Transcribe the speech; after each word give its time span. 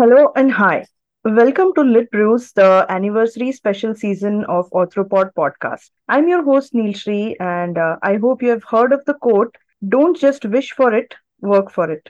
Hello 0.00 0.32
and 0.34 0.50
hi. 0.50 0.86
Welcome 1.24 1.74
to 1.74 1.82
Lit 1.82 2.10
Brews, 2.10 2.52
the 2.52 2.86
anniversary 2.88 3.52
special 3.52 3.94
season 3.94 4.44
of 4.44 4.70
Authoropod 4.70 5.34
podcast. 5.36 5.90
I'm 6.08 6.26
your 6.26 6.42
host 6.42 6.72
Neil 6.72 6.94
Shri, 6.94 7.36
and 7.38 7.76
uh, 7.76 7.96
I 8.02 8.16
hope 8.16 8.42
you 8.42 8.48
have 8.48 8.64
heard 8.64 8.94
of 8.94 9.04
the 9.04 9.12
quote 9.12 9.54
Don't 9.86 10.16
just 10.16 10.46
wish 10.46 10.70
for 10.72 10.94
it, 10.94 11.14
work 11.42 11.70
for 11.70 11.90
it. 11.90 12.08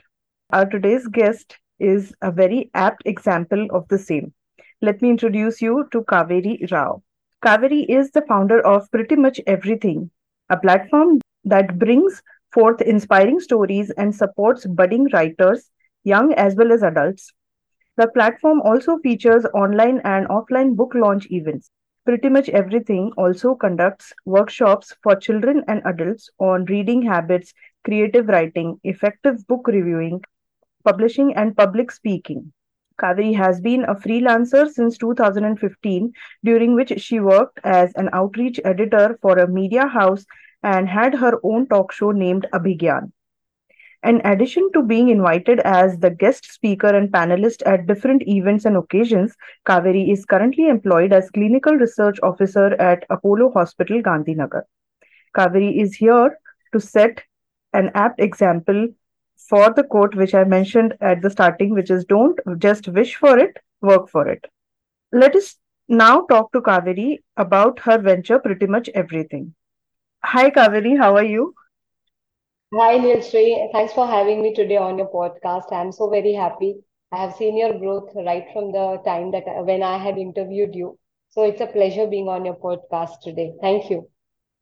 Our 0.53 0.67
today's 0.67 1.05
guest 1.07 1.57
is 1.79 2.13
a 2.21 2.31
very 2.31 2.71
apt 2.75 3.01
example 3.03 3.67
of 3.71 3.85
the 3.89 3.99
same. 3.99 4.33
Let 4.81 5.01
me 5.01 5.09
introduce 5.09 5.61
you 5.61 5.89
to 5.91 6.03
Kaveri 6.03 6.71
Rao. 6.71 7.03
Kaveri 7.43 7.85
is 7.89 8.09
the 8.11 8.21
founder 8.21 8.65
of 8.65 8.89
Pretty 8.91 9.17
Much 9.17 9.41
Everything, 9.47 10.09
a 10.49 10.55
platform 10.55 11.19
that 11.43 11.77
brings 11.77 12.23
forth 12.53 12.79
inspiring 12.79 13.41
stories 13.41 13.89
and 13.89 14.15
supports 14.15 14.65
budding 14.65 15.09
writers, 15.11 15.69
young 16.05 16.33
as 16.35 16.55
well 16.55 16.71
as 16.71 16.83
adults 16.83 17.33
the 17.97 18.07
platform 18.07 18.61
also 18.61 18.97
features 18.99 19.45
online 19.53 19.99
and 20.03 20.27
offline 20.27 20.75
book 20.75 20.93
launch 20.95 21.27
events. 21.31 21.71
Pretty 22.05 22.29
much 22.29 22.49
everything 22.49 23.11
also 23.17 23.55
conducts 23.55 24.13
workshops 24.25 24.95
for 25.03 25.15
children 25.15 25.63
and 25.67 25.81
adults 25.85 26.29
on 26.39 26.65
reading 26.65 27.01
habits, 27.03 27.53
creative 27.83 28.27
writing, 28.27 28.79
effective 28.83 29.45
book 29.47 29.67
reviewing, 29.67 30.21
publishing, 30.83 31.33
and 31.35 31.55
public 31.57 31.91
speaking. 31.91 32.53
Kaveri 32.99 33.35
has 33.35 33.59
been 33.61 33.83
a 33.83 33.95
freelancer 33.95 34.67
since 34.69 34.97
2015, 34.97 36.13
during 36.43 36.75
which 36.75 36.93
she 37.01 37.19
worked 37.19 37.59
as 37.63 37.93
an 37.95 38.09
outreach 38.13 38.59
editor 38.63 39.17
for 39.21 39.37
a 39.37 39.47
media 39.47 39.87
house 39.87 40.25
and 40.63 40.87
had 40.89 41.15
her 41.15 41.39
own 41.43 41.67
talk 41.67 41.91
show 41.91 42.11
named 42.11 42.47
Abhigyan. 42.53 43.11
In 44.03 44.19
addition 44.25 44.71
to 44.73 44.81
being 44.81 45.09
invited 45.09 45.59
as 45.59 45.99
the 45.99 46.09
guest 46.09 46.51
speaker 46.51 46.87
and 46.87 47.11
panelist 47.11 47.61
at 47.67 47.85
different 47.85 48.27
events 48.27 48.65
and 48.65 48.75
occasions, 48.75 49.35
Kaveri 49.67 50.11
is 50.11 50.25
currently 50.25 50.69
employed 50.69 51.13
as 51.13 51.29
clinical 51.29 51.73
research 51.73 52.17
officer 52.23 52.73
at 52.81 53.05
Apollo 53.11 53.51
Hospital, 53.51 54.01
Gandhinagar. 54.01 54.63
Kaveri 55.37 55.79
is 55.79 55.93
here 55.93 56.39
to 56.73 56.79
set 56.79 57.23
an 57.73 57.91
apt 57.93 58.19
example 58.19 58.87
for 59.37 59.71
the 59.71 59.83
quote 59.83 60.15
which 60.15 60.33
I 60.33 60.45
mentioned 60.45 60.97
at 60.99 61.21
the 61.21 61.29
starting, 61.29 61.71
which 61.71 61.91
is 61.91 62.03
don't 62.05 62.39
just 62.57 62.87
wish 62.87 63.15
for 63.15 63.37
it, 63.37 63.57
work 63.81 64.09
for 64.09 64.27
it. 64.27 64.45
Let 65.11 65.35
us 65.35 65.57
now 65.87 66.21
talk 66.21 66.51
to 66.53 66.61
Kaveri 66.61 67.19
about 67.37 67.79
her 67.79 67.99
venture, 67.99 68.39
pretty 68.39 68.65
much 68.65 68.89
everything. 68.95 69.53
Hi, 70.23 70.49
Kaveri, 70.49 70.97
how 70.97 71.15
are 71.17 71.23
you? 71.23 71.53
Hi, 72.73 72.97
Nilshri. 72.99 73.71
Thanks 73.71 73.93
for 73.93 74.05
having 74.07 74.41
me 74.41 74.53
today 74.53 74.77
on 74.77 74.97
your 74.97 75.07
podcast. 75.07 75.71
I'm 75.71 75.91
so 75.91 76.09
very 76.09 76.33
happy. 76.33 76.75
I 77.11 77.17
have 77.17 77.33
seen 77.35 77.57
your 77.57 77.77
growth 77.77 78.11
right 78.15 78.45
from 78.53 78.71
the 78.71 79.01
time 79.05 79.31
that 79.31 79.45
when 79.65 79.83
I 79.83 79.97
had 79.97 80.17
interviewed 80.17 80.75
you. 80.75 80.97
So 81.29 81.43
it's 81.43 81.61
a 81.61 81.67
pleasure 81.67 82.07
being 82.07 82.27
on 82.27 82.45
your 82.45 82.55
podcast 82.55 83.21
today. 83.23 83.53
Thank 83.61 83.89
you. 83.89 84.07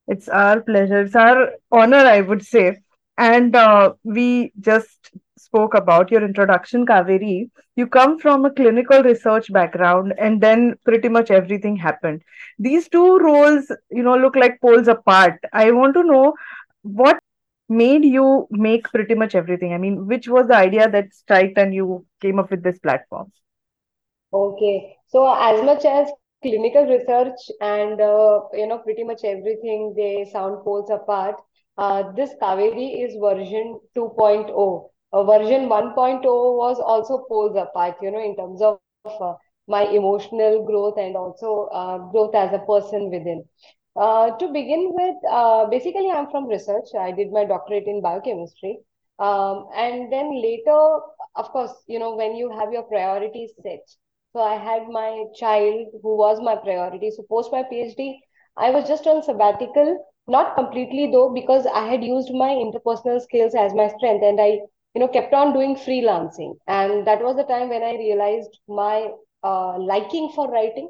It's 0.07 0.27
our 0.29 0.61
pleasure. 0.61 1.01
It's 1.01 1.15
our 1.15 1.51
honor, 1.71 1.97
I 1.97 2.21
would 2.21 2.43
say. 2.43 2.77
And 3.17 3.55
uh, 3.55 3.93
we 4.03 4.51
just 4.59 5.11
spoke 5.37 5.73
about 5.73 6.11
your 6.11 6.23
introduction, 6.23 6.85
Kaveri. 6.85 7.49
You 7.75 7.87
come 7.87 8.17
from 8.19 8.45
a 8.45 8.51
clinical 8.51 9.03
research 9.03 9.51
background, 9.51 10.13
and 10.17 10.41
then 10.41 10.75
pretty 10.85 11.09
much 11.09 11.31
everything 11.31 11.75
happened. 11.75 12.21
These 12.57 12.89
two 12.89 13.17
roles, 13.19 13.71
you 13.91 14.03
know, 14.03 14.15
look 14.17 14.35
like 14.35 14.59
poles 14.61 14.87
apart. 14.87 15.39
I 15.53 15.71
want 15.71 15.93
to 15.95 16.03
know 16.03 16.33
what 16.83 17.19
made 17.69 18.03
you 18.05 18.47
make 18.51 18.89
pretty 18.91 19.15
much 19.15 19.35
everything? 19.35 19.73
I 19.73 19.77
mean, 19.77 20.07
which 20.07 20.27
was 20.27 20.47
the 20.47 20.55
idea 20.55 20.89
that 20.89 21.13
struck 21.13 21.51
and 21.57 21.73
you 21.73 22.05
came 22.21 22.39
up 22.39 22.51
with 22.51 22.63
this 22.63 22.79
platform? 22.79 23.31
Okay. 24.33 24.95
So 25.07 25.33
as 25.33 25.63
much 25.63 25.85
as 25.85 26.09
clinical 26.41 26.85
research 26.85 27.39
and 27.61 27.99
uh, 28.01 28.41
you 28.53 28.67
know 28.67 28.79
pretty 28.79 29.03
much 29.03 29.23
everything 29.23 29.93
they 29.95 30.25
sound 30.31 30.63
poles 30.63 30.89
apart, 30.89 31.35
uh, 31.77 32.11
this 32.13 32.31
Kaveri 32.41 33.05
is 33.05 33.15
version 33.19 33.79
2.0. 33.95 34.89
Uh, 35.11 35.23
version 35.23 35.67
1.0 35.69 36.23
was 36.57 36.79
also 36.79 37.25
poles 37.29 37.55
apart, 37.55 37.97
you 38.01 38.11
know, 38.11 38.23
in 38.23 38.35
terms 38.35 38.61
of 38.61 38.79
uh, 39.21 39.33
my 39.67 39.83
emotional 39.83 40.65
growth 40.65 40.97
and 40.97 41.15
also 41.15 41.69
uh, 41.73 41.97
growth 42.11 42.35
as 42.35 42.53
a 42.53 42.59
person 42.59 43.09
within. 43.09 43.43
Uh, 43.99 44.31
to 44.37 44.47
begin 44.47 44.91
with, 44.93 45.17
uh, 45.29 45.65
basically, 45.65 46.09
I'm 46.09 46.29
from 46.31 46.47
research. 46.47 46.87
I 46.99 47.11
did 47.11 47.31
my 47.31 47.45
doctorate 47.45 47.85
in 47.87 48.01
biochemistry. 48.01 48.79
Um, 49.19 49.67
and 49.75 50.11
then 50.11 50.41
later, 50.41 50.99
of 51.35 51.49
course, 51.51 51.73
you 51.87 51.99
know, 51.99 52.15
when 52.15 52.35
you 52.35 52.49
have 52.51 52.71
your 52.73 52.83
priorities 52.83 53.51
set. 53.61 53.85
So 54.33 54.39
I 54.41 54.55
had 54.55 54.87
my 54.87 55.25
child 55.35 55.87
who 56.01 56.17
was 56.17 56.41
my 56.41 56.55
priority. 56.55 57.11
So 57.11 57.23
post 57.29 57.51
my 57.51 57.63
PhD, 57.63 58.19
I 58.57 58.71
was 58.71 58.87
just 58.87 59.05
on 59.07 59.21
sabbatical, 59.23 60.05
not 60.27 60.55
completely 60.55 61.11
though, 61.11 61.29
because 61.29 61.65
I 61.67 61.87
had 61.87 62.03
used 62.03 62.31
my 62.33 62.51
interpersonal 62.51 63.21
skills 63.21 63.53
as 63.55 63.73
my 63.73 63.89
strength 63.89 64.23
and 64.23 64.39
I, 64.39 64.61
you 64.93 65.01
know, 65.01 65.07
kept 65.09 65.33
on 65.33 65.53
doing 65.53 65.75
freelancing. 65.75 66.55
And 66.67 67.05
that 67.07 67.21
was 67.23 67.35
the 67.35 67.43
time 67.43 67.69
when 67.69 67.83
I 67.83 67.93
realized 67.95 68.57
my 68.67 69.09
uh, 69.43 69.77
liking 69.79 70.31
for 70.35 70.49
writing 70.51 70.89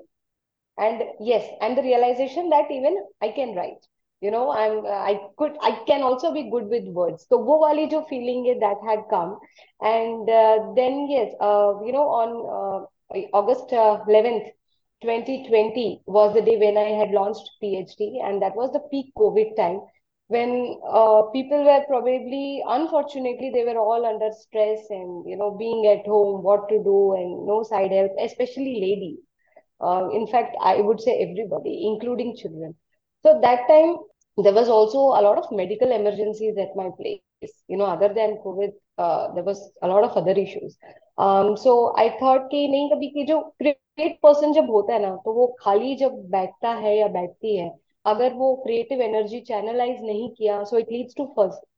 and 0.80 1.04
yes 1.20 1.46
and 1.62 1.78
the 1.78 1.84
realization 1.84 2.50
that 2.50 2.72
even 2.72 2.98
i 3.22 3.30
can 3.30 3.56
write. 3.56 3.86
You 4.22 4.32
know 4.32 4.52
i'm 4.52 4.86
uh, 4.86 5.02
i 5.12 5.20
could 5.38 5.58
i 5.62 5.72
can 5.88 6.02
also 6.04 6.32
be 6.34 6.50
good 6.52 6.68
with 6.76 6.86
words. 7.00 7.26
So 7.30 7.38
wo 7.50 7.58
wali 7.64 7.88
jo 7.94 8.02
feeling 8.10 8.44
that 8.66 8.78
had 8.90 9.04
come. 9.10 9.38
And 9.82 10.30
uh, 10.30 10.58
then 10.76 11.08
yes 11.10 11.34
uh, 11.40 11.74
you 11.86 11.94
know 11.94 12.08
on 12.22 12.30
uh, 12.58 13.20
august 13.34 13.72
11th 13.74 14.44
uh, 14.48 14.52
2020 15.04 16.02
was 16.06 16.34
the 16.34 16.42
day 16.50 16.58
when 16.64 16.78
i 16.78 16.90
had 17.02 17.12
launched 17.12 17.50
pme 17.62 18.20
and 18.28 18.42
that 18.42 18.56
was 18.62 18.72
the 18.74 18.84
peak 18.92 19.12
covid 19.22 19.56
time 19.62 19.80
when 20.28 20.52
uh, 21.00 21.22
people 21.36 21.64
were 21.70 21.84
probably 21.88 22.64
unfortunately 22.68 23.52
they 23.54 23.64
were 23.70 23.80
all 23.80 24.06
under 24.06 24.30
stress 24.32 24.90
and 24.90 25.28
you 25.30 25.38
know 25.38 25.52
being 25.64 25.86
at 25.88 26.06
home 26.06 26.42
what 26.44 26.68
to 26.70 26.82
do 26.84 26.98
and 27.22 27.46
no 27.46 27.62
side 27.64 27.92
help 27.92 28.12
especially 28.30 28.76
ladies 28.88 29.20
uh, 29.82 30.10
in 30.14 30.28
fact, 30.28 30.56
I 30.62 30.82
would 30.82 31.02
say 31.02 31.18
everybody, 31.30 31.88
including 31.88 32.36
children. 32.36 32.76
So 33.24 33.40
that 33.42 33.68
time, 33.68 33.98
there 34.38 34.54
was 34.54 34.70
also 34.70 35.00
a 35.00 35.22
lot 35.22 35.38
of 35.38 35.52
medical 35.52 35.92
emergencies 35.92 36.58
at 36.58 36.76
my 36.76 36.90
place. 36.98 37.22
You 37.68 37.78
know, 37.78 37.86
other 37.86 38.10
than 38.14 38.38
COVID, 38.46 38.72
uh, 38.98 39.34
there 39.34 39.44
was 39.44 39.72
a 39.82 39.88
lot 39.88 40.04
of 40.04 40.16
other 40.18 40.32
issues. 40.32 40.78
Um, 41.18 41.58
so 41.58 41.94
I 41.98 42.10
thought 42.20 42.50
कि 42.52 42.68
नहीं 42.68 42.90
कभी 42.90 43.08
कि 43.14 43.24
जो 43.26 43.40
create 43.62 44.20
person 44.24 44.54
जब 44.54 44.70
होता 44.72 44.94
है 44.94 45.02
ना 45.02 45.16
तो 45.26 45.34
वो 45.34 45.48
खाली 45.60 45.96
जब 45.96 46.14
बैठता 46.32 46.70
है 46.84 46.98
या 46.98 47.08
बैठती 47.16 47.56
है 47.58 47.70
अगर 48.06 48.34
वो 48.34 48.56
क्रिएटिव 48.64 49.02
एनर्जी 49.02 49.40
चैनलाइज 49.50 50.02
नहीं 50.04 50.30
किया 50.38 50.64
so 50.64 50.78
it 50.78 50.92
leads 50.92 51.16
to 51.18 51.26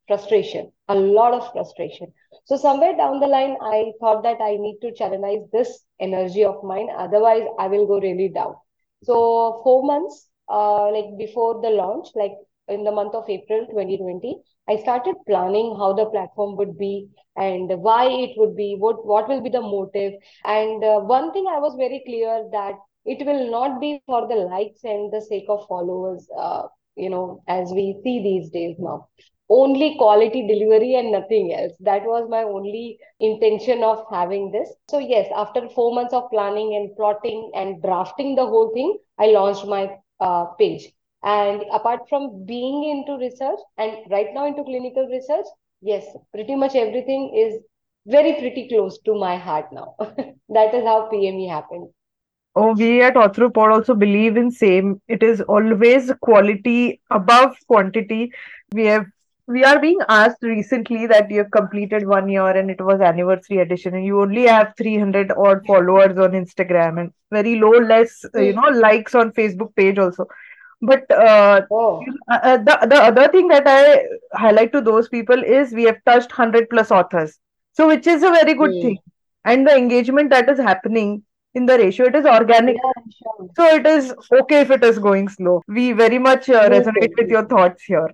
frustration, 0.08 0.72
a 0.88 0.96
lot 0.96 1.34
of 1.34 1.52
frustration. 1.52 2.14
So 2.46 2.58
somewhere 2.58 2.96
down 2.98 3.20
the 3.20 3.28
line, 3.28 3.56
I 3.62 3.92
thought 4.00 4.24
that 4.24 4.42
I 4.42 4.58
need 4.58 4.80
to 4.82 4.92
channelize 4.92 5.50
this 5.52 5.86
energy 6.00 6.44
of 6.44 6.64
mine. 6.64 6.90
Otherwise, 6.98 7.44
I 7.60 7.68
will 7.68 7.86
go 7.88 8.00
really 8.00 8.30
down. 8.30 8.56
So 9.04 9.62
four 9.64 9.84
months, 9.84 10.28
uh, 10.50 10.92
like 10.92 11.18
before 11.18 11.62
the 11.62 11.70
launch, 11.70 12.08
like 12.16 12.34
in 12.68 12.84
the 12.84 12.92
month 12.92 13.16
of 13.16 13.30
April 13.30 13.66
2020, 13.68 14.38
I 14.70 14.78
started 14.78 15.16
planning 15.28 15.76
how 15.78 15.94
the 15.94 16.06
platform 16.06 16.56
would 16.58 16.78
be 16.78 17.10
and 17.36 17.70
why 17.82 18.08
it 18.08 18.32
would 18.38 18.56
be, 18.56 18.76
what, 18.78 19.06
what 19.06 19.28
will 19.28 19.42
be 19.42 19.50
the 19.50 19.62
motive. 19.62 20.14
And 20.46 20.84
uh, 20.84 21.00
one 21.00 21.32
thing 21.34 21.46
I 21.50 21.60
was 21.60 21.76
very 21.78 22.02
clear 22.06 22.48
that 22.52 22.76
it 23.06 23.26
will 23.26 23.50
not 23.50 23.80
be 23.82 24.02
for 24.06 24.28
the 24.28 24.36
likes 24.36 24.84
and 24.84 25.12
the 25.12 25.22
sake 25.22 25.46
of 25.50 25.68
followers, 25.68 26.28
uh, 26.38 26.64
you 26.96 27.10
know, 27.10 27.42
as 27.48 27.72
we 27.72 28.00
see 28.04 28.22
these 28.22 28.50
days 28.50 28.76
now 28.80 29.08
only 29.52 29.96
quality 29.98 30.48
delivery 30.48 30.96
and 30.96 31.12
nothing 31.12 31.54
else. 31.54 31.74
That 31.82 32.04
was 32.06 32.30
my 32.30 32.44
only 32.44 33.00
intention 33.20 33.84
of 33.84 34.06
having 34.10 34.52
this. 34.52 34.74
So, 34.90 35.00
yes, 35.00 35.28
after 35.36 35.68
four 35.70 35.94
months 35.94 36.14
of 36.14 36.30
planning 36.32 36.76
and 36.76 36.96
plotting 36.96 37.52
and 37.54 37.82
drafting 37.82 38.36
the 38.36 38.46
whole 38.46 38.72
thing, 38.74 38.98
I 39.20 39.28
launched 39.28 39.66
my 39.68 39.98
uh, 40.22 40.46
page. 40.60 40.88
And 41.24 41.64
apart 41.72 42.08
from 42.10 42.46
being 42.46 42.90
into 42.92 43.18
research 43.18 43.60
and 43.78 43.98
right 44.10 44.34
now 44.34 44.48
into 44.48 44.64
clinical 44.64 45.08
research, 45.08 45.46
yes, 45.82 46.06
pretty 46.34 46.56
much 46.56 46.76
everything 46.76 47.36
is 47.36 47.60
very 48.08 48.34
pretty 48.36 48.68
close 48.70 49.00
to 49.06 49.16
my 49.16 49.36
heart 49.38 49.66
now. 49.74 49.96
that 50.50 50.74
is 50.74 50.84
how 50.86 51.10
PME 51.12 51.48
happened. 51.48 51.90
Oh, 52.56 52.74
we 52.74 53.02
at 53.02 53.16
Authoropod 53.16 53.72
also 53.72 53.96
believe 53.96 54.36
in 54.36 54.52
same. 54.52 55.02
It 55.08 55.24
is 55.24 55.42
always 55.42 56.12
quality 56.22 57.02
above 57.10 57.56
quantity. 57.68 58.32
We 58.74 58.86
have 58.88 59.06
we 59.48 59.64
are 59.64 59.80
being 59.80 60.00
asked 60.08 60.44
recently 60.44 61.08
that 61.08 61.30
you 61.30 61.40
have 61.40 61.52
completed 61.52 62.08
one 62.08 62.30
year 62.30 62.50
and 62.50 62.70
it 62.70 62.80
was 62.80 63.02
anniversary 63.02 63.58
edition 63.58 63.96
and 63.96 64.06
you 64.06 64.22
only 64.22 64.44
have 64.44 64.74
300 64.78 65.32
odd 65.32 65.66
followers 65.66 66.18
on 66.18 66.32
instagram 66.32 67.00
and 67.00 67.12
very 67.32 67.56
low 67.60 67.72
less 67.72 68.24
you 68.36 68.54
know 68.54 68.70
likes 68.70 69.16
on 69.16 69.32
facebook 69.32 69.76
page 69.76 69.98
also 69.98 70.26
but 70.82 71.10
uh, 71.12 71.62
oh. 71.72 72.04
Uh, 72.32 72.40
uh, 72.44 72.58
the, 72.58 72.88
the 72.90 72.96
other 72.96 73.28
thing 73.30 73.48
that 73.48 73.64
i 73.68 74.04
highlight 74.34 74.72
to 74.72 74.82
those 74.82 75.10
people 75.10 75.44
is 75.44 75.74
we 75.74 75.84
have 75.84 76.04
touched 76.06 76.32
100 76.32 76.70
plus 76.70 76.92
authors 76.92 77.40
so 77.74 77.88
which 77.88 78.08
is 78.08 78.24
a 78.24 78.32
very 78.32 78.54
good 78.54 78.72
mm. 78.72 78.82
thing 78.82 78.98
and 79.46 79.68
the 79.68 79.76
engagement 79.76 80.30
that 80.30 80.50
is 80.50 80.60
happening 80.60 81.24
in 81.54 81.66
the 81.66 81.78
ratio, 81.78 82.06
it 82.06 82.16
is 82.16 82.26
organic. 82.26 82.76
Yeah, 82.76 83.04
sure. 83.22 83.50
So 83.58 83.66
it 83.76 83.86
is 83.86 84.14
okay 84.42 84.62
if 84.62 84.72
it 84.72 84.84
is 84.86 84.98
going 85.00 85.28
slow. 85.28 85.62
We 85.68 85.92
very 85.92 86.18
much 86.18 86.50
uh, 86.50 86.70
resonate 86.70 87.12
with 87.18 87.30
your 87.30 87.46
thoughts 87.46 87.84
here. 87.84 88.10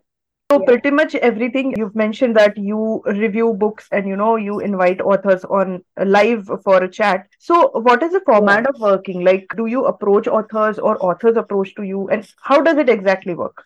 So 0.51 0.59
Yeah, 0.59 0.69
pretty 0.69 0.91
much 0.91 1.15
everything 1.17 1.73
you've 1.77 1.95
mentioned 1.97 2.37
that 2.37 2.57
you 2.59 3.03
review 3.07 3.55
books 3.55 3.89
and 3.91 4.07
you 4.07 4.17
know 4.17 4.37
you 4.37 4.61
invite 4.61 5.01
authors 5.01 5.45
on 5.45 5.83
uh, 6.01 6.05
live 6.05 6.49
for 6.63 6.83
a 6.83 6.91
chat. 6.91 7.27
So 7.39 7.71
what 7.71 8.03
is 8.03 8.13
the 8.13 8.21
yeah. 8.39 8.57
format 8.61 8.67
of 8.67 8.79
working? 8.79 9.25
Like 9.25 9.47
do 9.57 9.67
you 9.67 9.85
approach 9.87 10.29
authors 10.29 10.79
or 10.79 11.03
authors 11.05 11.37
approach 11.37 11.75
to 11.77 11.83
you 11.83 12.09
and 12.09 12.29
how 12.43 12.61
does 12.61 12.77
it 12.77 12.89
exactly 12.89 13.35
work? 13.35 13.65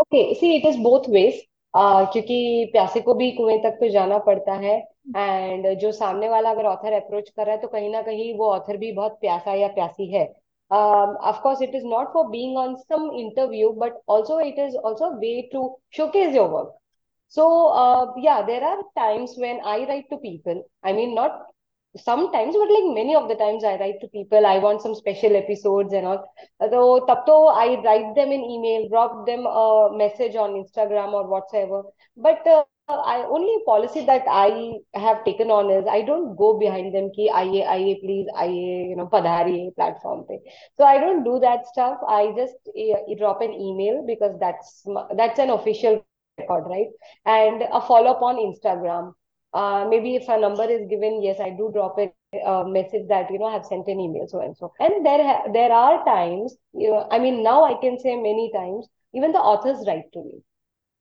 okay 0.00 0.22
see 0.34 0.48
it 0.56 0.64
is 0.66 0.76
both 0.82 1.08
ways 1.10 1.34
क्योंकि 1.76 2.38
प्यासे 2.72 3.00
को 3.08 3.14
भी 3.14 3.30
कुएं 3.36 3.58
तक 3.62 3.76
तो 3.80 3.88
जाना 3.92 4.18
पड़ता 4.28 4.54
है 4.64 4.74
एंड 5.16 5.66
जो 5.80 5.92
सामने 6.00 6.28
वाला 6.28 6.50
अगर 6.50 6.66
ऑथर 6.72 6.92
अप्रोच 7.00 7.28
कर 7.30 7.46
रहा 7.46 7.54
है 7.54 7.60
तो 7.62 7.68
कहीं 7.68 7.90
ना 7.92 8.02
कहीं 8.10 8.32
वो 8.38 8.50
ऑथर 8.54 8.76
भी 8.84 8.92
बहुत 8.92 9.18
प्यासा 9.20 9.54
या 9.62 9.68
प्यासी 9.78 10.10
है 10.14 10.24
um, 10.73 11.17
of 11.21 11.41
course 11.41 11.61
it 11.61 11.75
is 11.75 11.83
not 11.83 12.11
for 12.13 12.29
being 12.31 12.55
on 12.57 12.77
some 12.87 13.11
interview 13.23 13.73
but 13.79 14.01
also 14.07 14.37
it 14.37 14.57
is 14.57 14.75
also 14.83 15.05
a 15.05 15.19
way 15.19 15.49
to 15.51 15.75
showcase 15.91 16.33
your 16.33 16.49
work. 16.49 16.69
So 17.27 17.67
uh, 17.69 18.13
yeah 18.17 18.45
there 18.45 18.63
are 18.63 18.79
times 18.97 19.35
when 19.37 19.59
i 19.65 19.79
write 19.87 20.05
to 20.11 20.17
people. 20.17 20.63
I 20.83 20.93
mean 20.93 21.15
not 21.15 21.41
sometimes 21.97 22.55
but 22.55 22.69
like 22.75 22.95
many 22.95 23.15
of 23.15 23.27
the 23.29 23.35
times 23.35 23.63
i 23.63 23.75
write 23.77 24.01
to 24.01 24.07
people. 24.07 24.45
I 24.45 24.57
want 24.59 24.81
some 24.81 24.95
special 24.95 25.35
episodes 25.35 25.93
and 25.93 26.05
all. 26.07 26.23
So 26.61 27.05
tapto 27.09 27.37
i 27.55 27.67
write 27.85 28.15
them 28.15 28.31
an 28.31 28.43
email 28.55 28.89
drop 28.89 29.25
them 29.27 29.45
a 29.45 29.89
message 30.03 30.35
on 30.35 30.51
instagram 30.63 31.13
or 31.13 31.27
whatsoever. 31.27 31.83
But 32.17 32.45
uh, 32.47 32.63
I 32.89 33.23
only 33.23 33.63
policy 33.65 34.05
that 34.05 34.23
I 34.29 34.79
have 34.93 35.23
taken 35.25 35.49
on 35.51 35.69
is 35.71 35.85
I 35.89 36.01
don't 36.01 36.35
go 36.35 36.57
behind 36.59 36.93
them 36.93 37.11
ki 37.15 37.29
IAIA 37.29 37.65
IA, 37.79 37.95
please 38.01 38.27
IAA 38.35 38.89
you 38.89 38.95
know 38.95 39.07
padhari 39.07 39.73
platform 39.75 40.25
pe. 40.29 40.37
So 40.77 40.83
I 40.83 40.97
don't 40.99 41.23
do 41.23 41.39
that 41.39 41.65
stuff. 41.67 41.99
I 42.07 42.33
just 42.37 42.55
uh, 42.67 43.15
drop 43.17 43.41
an 43.41 43.53
email 43.53 44.03
because 44.05 44.37
that's 44.39 44.85
that's 45.17 45.39
an 45.39 45.49
official 45.49 45.95
record, 45.95 46.33
right? 46.35 46.87
And 47.25 47.63
a 47.71 47.81
follow 47.81 48.11
up 48.11 48.21
on 48.21 48.35
Instagram. 48.37 49.13
Uh, 49.53 49.85
maybe 49.89 50.15
if 50.15 50.27
a 50.29 50.39
number 50.39 50.63
is 50.63 50.87
given, 50.89 51.21
yes, 51.23 51.39
I 51.39 51.49
do 51.51 51.71
drop 51.73 51.97
a 51.99 52.11
uh, 52.45 52.63
message 52.65 53.07
that 53.07 53.31
you 53.31 53.39
know 53.39 53.45
I've 53.45 53.65
sent 53.65 53.87
an 53.87 53.99
email, 53.99 54.27
so 54.27 54.41
and 54.41 54.55
so. 54.57 54.73
And 54.79 55.05
there 55.05 55.23
ha- 55.23 55.43
there 55.53 55.71
are 55.71 56.03
times, 56.05 56.55
you 56.73 56.89
know, 56.91 57.07
I 57.11 57.19
mean, 57.19 57.43
now 57.43 57.63
I 57.63 57.75
can 57.81 57.97
say 57.99 58.15
many 58.15 58.51
times, 58.53 58.87
even 59.13 59.31
the 59.31 59.39
authors 59.39 59.85
write 59.87 60.11
to 60.13 60.23
me 60.23 60.43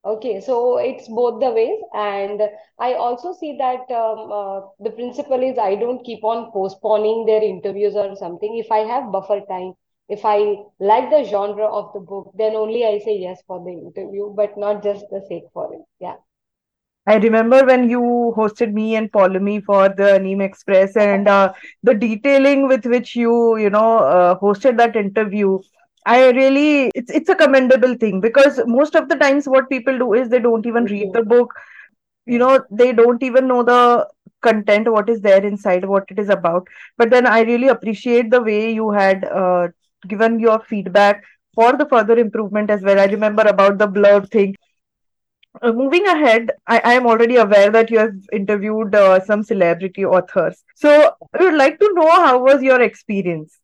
Okay, 0.04 0.40
so 0.40 0.78
it's 0.78 1.08
both 1.08 1.40
the 1.40 1.50
ways, 1.52 1.78
and 1.94 2.42
I 2.78 2.94
also 2.94 3.32
see 3.32 3.56
that 3.58 3.88
um, 3.90 4.32
uh, 4.32 4.60
the 4.80 4.90
principle 4.90 5.40
is 5.42 5.58
I 5.58 5.76
don't 5.76 6.04
keep 6.04 6.24
on 6.24 6.50
postponing 6.52 7.24
their 7.24 7.42
interviews 7.42 7.94
or 7.94 8.16
something. 8.16 8.56
If 8.58 8.70
I 8.72 8.78
have 8.78 9.12
buffer 9.12 9.40
time, 9.48 9.74
if 10.08 10.24
I 10.24 10.56
like 10.80 11.10
the 11.10 11.22
genre 11.24 11.66
of 11.66 11.92
the 11.94 12.00
book, 12.00 12.32
then 12.36 12.56
only 12.56 12.84
I 12.84 12.98
say 12.98 13.16
yes 13.16 13.42
for 13.46 13.62
the 13.64 13.70
interview, 13.72 14.32
but 14.34 14.58
not 14.58 14.82
just 14.82 15.06
the 15.10 15.24
sake 15.28 15.44
for 15.54 15.72
it. 15.72 15.82
Yeah. 16.00 16.16
I 17.06 17.16
remember 17.16 17.64
when 17.64 17.88
you 17.90 18.32
hosted 18.36 18.72
me 18.72 18.94
and 18.96 19.10
Paulomi 19.10 19.64
for 19.64 19.88
the 19.88 20.18
Neem 20.18 20.40
Express 20.40 20.96
and 20.96 21.26
uh, 21.26 21.52
the 21.82 21.94
detailing 21.94 22.68
with 22.68 22.86
which 22.86 23.16
you, 23.16 23.56
you 23.56 23.70
know, 23.70 23.98
uh, 23.98 24.38
hosted 24.38 24.76
that 24.78 24.94
interview. 24.94 25.58
I 26.04 26.30
really, 26.30 26.90
it's 26.94 27.10
it's 27.10 27.28
a 27.28 27.34
commendable 27.34 27.94
thing 27.94 28.20
because 28.20 28.60
most 28.66 28.96
of 28.96 29.08
the 29.08 29.16
times 29.16 29.46
what 29.48 29.68
people 29.70 29.96
do 29.98 30.14
is 30.14 30.28
they 30.28 30.40
don't 30.40 30.66
even 30.66 30.84
read 30.86 31.12
the 31.12 31.22
book. 31.22 31.52
You 32.26 32.38
know, 32.38 32.60
they 32.70 32.92
don't 32.92 33.22
even 33.22 33.48
know 33.48 33.62
the 33.62 34.08
content, 34.42 34.90
what 34.90 35.08
is 35.08 35.20
there 35.20 35.44
inside, 35.44 35.84
what 35.84 36.04
it 36.10 36.18
is 36.18 36.28
about. 36.30 36.66
But 36.98 37.10
then 37.10 37.26
I 37.26 37.40
really 37.42 37.68
appreciate 37.68 38.30
the 38.30 38.42
way 38.42 38.72
you 38.72 38.90
had 38.90 39.24
uh, 39.24 39.68
given 40.08 40.40
your 40.40 40.60
feedback 40.60 41.24
for 41.54 41.76
the 41.76 41.86
further 41.86 42.18
improvement 42.18 42.70
as 42.70 42.82
well. 42.82 43.00
I 43.00 43.06
remember 43.06 43.42
about 43.42 43.78
the 43.78 43.88
blurb 43.88 44.30
thing 44.30 44.54
uh, 45.62 45.72
moving 45.72 46.06
ahead, 46.06 46.50
I, 46.66 46.80
I 46.84 46.94
am 46.94 47.06
already 47.06 47.36
aware 47.36 47.70
that 47.70 47.90
you 47.90 47.98
have 47.98 48.14
interviewed 48.32 48.94
uh, 48.94 49.20
some 49.24 49.42
celebrity 49.42 50.04
authors. 50.04 50.64
So 50.76 51.14
I 51.34 51.42
would 51.42 51.54
like 51.54 51.78
to 51.80 51.90
know 51.94 52.10
how 52.10 52.42
was 52.42 52.62
your 52.62 52.80
experience? 52.80 53.58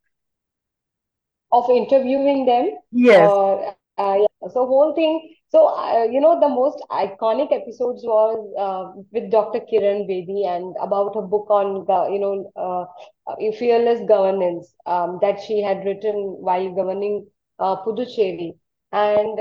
of 1.51 1.69
interviewing 1.69 2.45
them 2.45 2.71
Yes, 2.91 3.33
or 3.33 3.65
uh, 3.97 4.15
yeah. 4.19 4.49
so 4.53 4.65
whole 4.65 4.93
thing 4.95 5.35
so 5.49 5.67
uh, 5.67 6.03
you 6.03 6.19
know 6.21 6.39
the 6.39 6.49
most 6.49 6.83
iconic 6.91 7.51
episodes 7.51 8.03
was 8.03 8.37
uh, 8.65 8.91
with 9.11 9.29
Dr. 9.31 9.59
Kiran 9.59 10.07
Bedi 10.09 10.45
and 10.47 10.75
about 10.81 11.15
a 11.15 11.21
book 11.21 11.47
on 11.49 11.85
go- 11.85 12.07
you 12.11 12.19
know 12.19 12.51
uh, 12.55 12.85
uh, 13.31 13.51
fearless 13.59 13.99
governance 14.07 14.73
um, 14.85 15.19
that 15.21 15.39
she 15.41 15.61
had 15.61 15.85
written 15.85 16.15
while 16.49 16.73
governing 16.75 17.25
uh, 17.59 17.75
Puducherry 17.83 18.53
and 18.91 19.39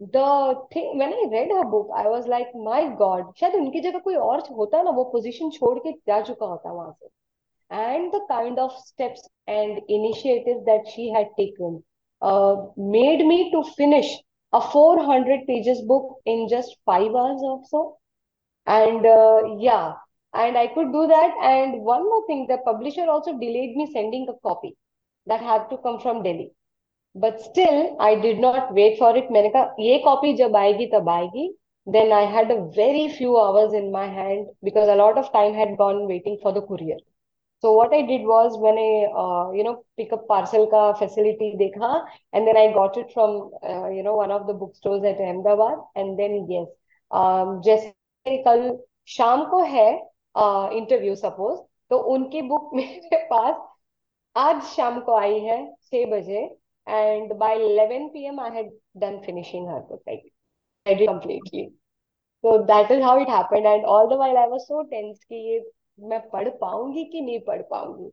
the 0.00 0.54
thing 0.72 0.98
when 0.98 1.12
I 1.12 1.24
read 1.30 1.48
her 1.50 1.64
book 1.64 1.88
I 1.96 2.06
was 2.08 2.26
like 2.26 2.48
my 2.54 2.80
God 2.98 3.32
शायद 3.40 3.54
उनकी 3.60 3.80
जगह 3.88 3.98
कोई 4.06 4.14
और 4.28 4.40
होता 4.58 4.82
ना 4.82 4.90
वो 5.00 5.04
position 5.12 5.50
छोड़ 5.58 5.78
के 5.86 5.92
जा 6.08 6.20
चुका 6.30 6.46
होता 6.46 6.72
वहां 6.72 6.92
से 6.92 7.08
and 7.70 8.12
the 8.12 8.20
kind 8.28 8.58
of 8.58 8.72
steps 8.84 9.28
and 9.46 9.80
initiatives 9.88 10.64
that 10.66 10.86
she 10.94 11.10
had 11.10 11.28
taken 11.36 11.82
uh, 12.22 12.56
made 12.76 13.24
me 13.26 13.50
to 13.50 13.62
finish 13.76 14.08
a 14.52 14.60
400 14.60 15.46
pages 15.46 15.82
book 15.82 16.18
in 16.24 16.48
just 16.48 16.76
five 16.86 17.14
hours 17.14 17.40
or 17.42 17.60
so. 17.68 17.98
And 18.66 19.04
uh, 19.06 19.56
yeah, 19.58 19.94
and 20.34 20.56
I 20.58 20.68
could 20.68 20.92
do 20.92 21.06
that. 21.06 21.34
And 21.42 21.82
one 21.82 22.04
more 22.04 22.26
thing, 22.26 22.46
the 22.48 22.58
publisher 22.58 23.06
also 23.08 23.32
delayed 23.32 23.76
me 23.76 23.90
sending 23.92 24.28
a 24.28 24.38
copy 24.46 24.76
that 25.26 25.40
had 25.40 25.68
to 25.70 25.78
come 25.78 26.00
from 26.00 26.22
Delhi. 26.22 26.52
But 27.14 27.40
still, 27.40 27.96
I 28.00 28.14
did 28.16 28.38
not 28.38 28.72
wait 28.74 28.98
for 28.98 29.16
it. 29.16 29.30
मैंने 29.32 29.48
कहा 29.56 29.74
ये 29.80 30.02
copy 30.04 30.36
जब 30.38 30.56
आएगी 30.56 30.86
तब 30.94 31.08
आएगी. 31.08 31.48
Then 31.86 32.12
I 32.12 32.22
had 32.36 32.50
a 32.50 32.60
very 32.76 33.08
few 33.08 33.38
hours 33.38 33.72
in 33.74 33.90
my 33.92 34.06
hand 34.06 34.46
because 34.62 34.88
a 34.88 34.96
lot 34.96 35.18
of 35.18 35.32
time 35.32 35.54
had 35.54 35.76
gone 35.78 36.06
waiting 36.08 36.38
for 36.42 36.52
the 36.52 36.62
courier. 36.62 36.98
So 37.62 37.72
what 37.72 37.94
I 37.94 38.02
did 38.02 38.22
was 38.22 38.58
when 38.58 38.78
I 38.78 39.06
uh, 39.22 39.52
you 39.52 39.64
know 39.64 39.84
pick 39.96 40.12
up 40.12 40.26
parcel 40.28 40.66
का 40.66 40.98
facility 40.98 41.56
देखा 41.58 42.06
and 42.32 42.46
then 42.46 42.56
I 42.56 42.72
got 42.72 42.96
it 42.96 43.12
from 43.12 43.50
uh, 43.62 43.88
you 43.88 44.02
know 44.02 44.14
one 44.16 44.30
of 44.30 44.46
the 44.46 44.54
bookstores 44.54 45.04
at 45.04 45.20
Ahmedabad 45.20 45.78
and 45.96 46.18
then 46.18 46.46
yes 46.50 46.68
um, 47.10 47.60
जैसे 47.62 48.42
कल 48.44 48.78
शाम 49.16 49.44
को 49.50 49.62
है 49.76 49.88
interview 50.76 51.14
suppose 51.16 51.58
तो 51.90 51.98
उनकी 52.14 52.42
book 52.42 52.70
मेरे 52.74 53.16
पास 53.30 53.56
आज 54.36 54.62
शाम 54.76 55.00
को 55.00 55.16
आई 55.16 55.38
है 55.40 55.58
छह 55.90 56.06
बजे 56.10 56.48
and 56.86 57.38
by 57.38 57.54
11 57.54 58.10
p.m. 58.12 58.38
I 58.38 58.50
had 58.50 58.66
done 58.98 59.22
finishing 59.24 59.66
her 59.66 59.80
book. 59.80 60.02
Like 60.06 60.22
I 60.86 60.94
did 60.94 61.08
completely. 61.08 61.70
So 62.44 62.64
that 62.68 62.90
is 62.90 63.02
how 63.02 63.20
it 63.20 63.28
happened. 63.28 63.66
And 63.66 63.84
all 63.84 64.08
the 64.08 64.16
while 64.16 64.36
I 64.36 64.46
was 64.46 64.66
so 64.68 64.86
tense 64.90 65.18
कि 65.24 65.34
ये 65.34 65.62
मैं 66.00 66.20
पढ़ 66.30 66.48
पाऊंगी 66.60 67.04
कि 67.04 67.20
नहीं 67.20 67.40
पढ़ 67.40 67.62
पाऊंगी. 67.62 68.10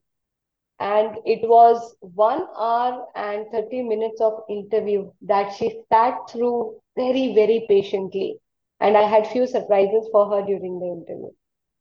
And 0.79 1.17
it 1.25 1.47
was 1.47 1.95
one 2.01 2.47
hour 2.57 3.05
and 3.15 3.45
30 3.51 3.83
minutes 3.83 4.19
of 4.19 4.43
interview 4.49 5.11
that 5.21 5.53
she 5.53 5.69
sat 5.93 6.29
through 6.31 6.81
very, 6.97 7.35
very 7.35 7.65
patiently. 7.67 8.39
And 8.79 8.97
I 8.97 9.03
had 9.03 9.27
few 9.27 9.45
surprises 9.45 10.09
for 10.11 10.25
her 10.29 10.41
during 10.41 10.79
the 10.79 10.87
interview. 10.87 11.29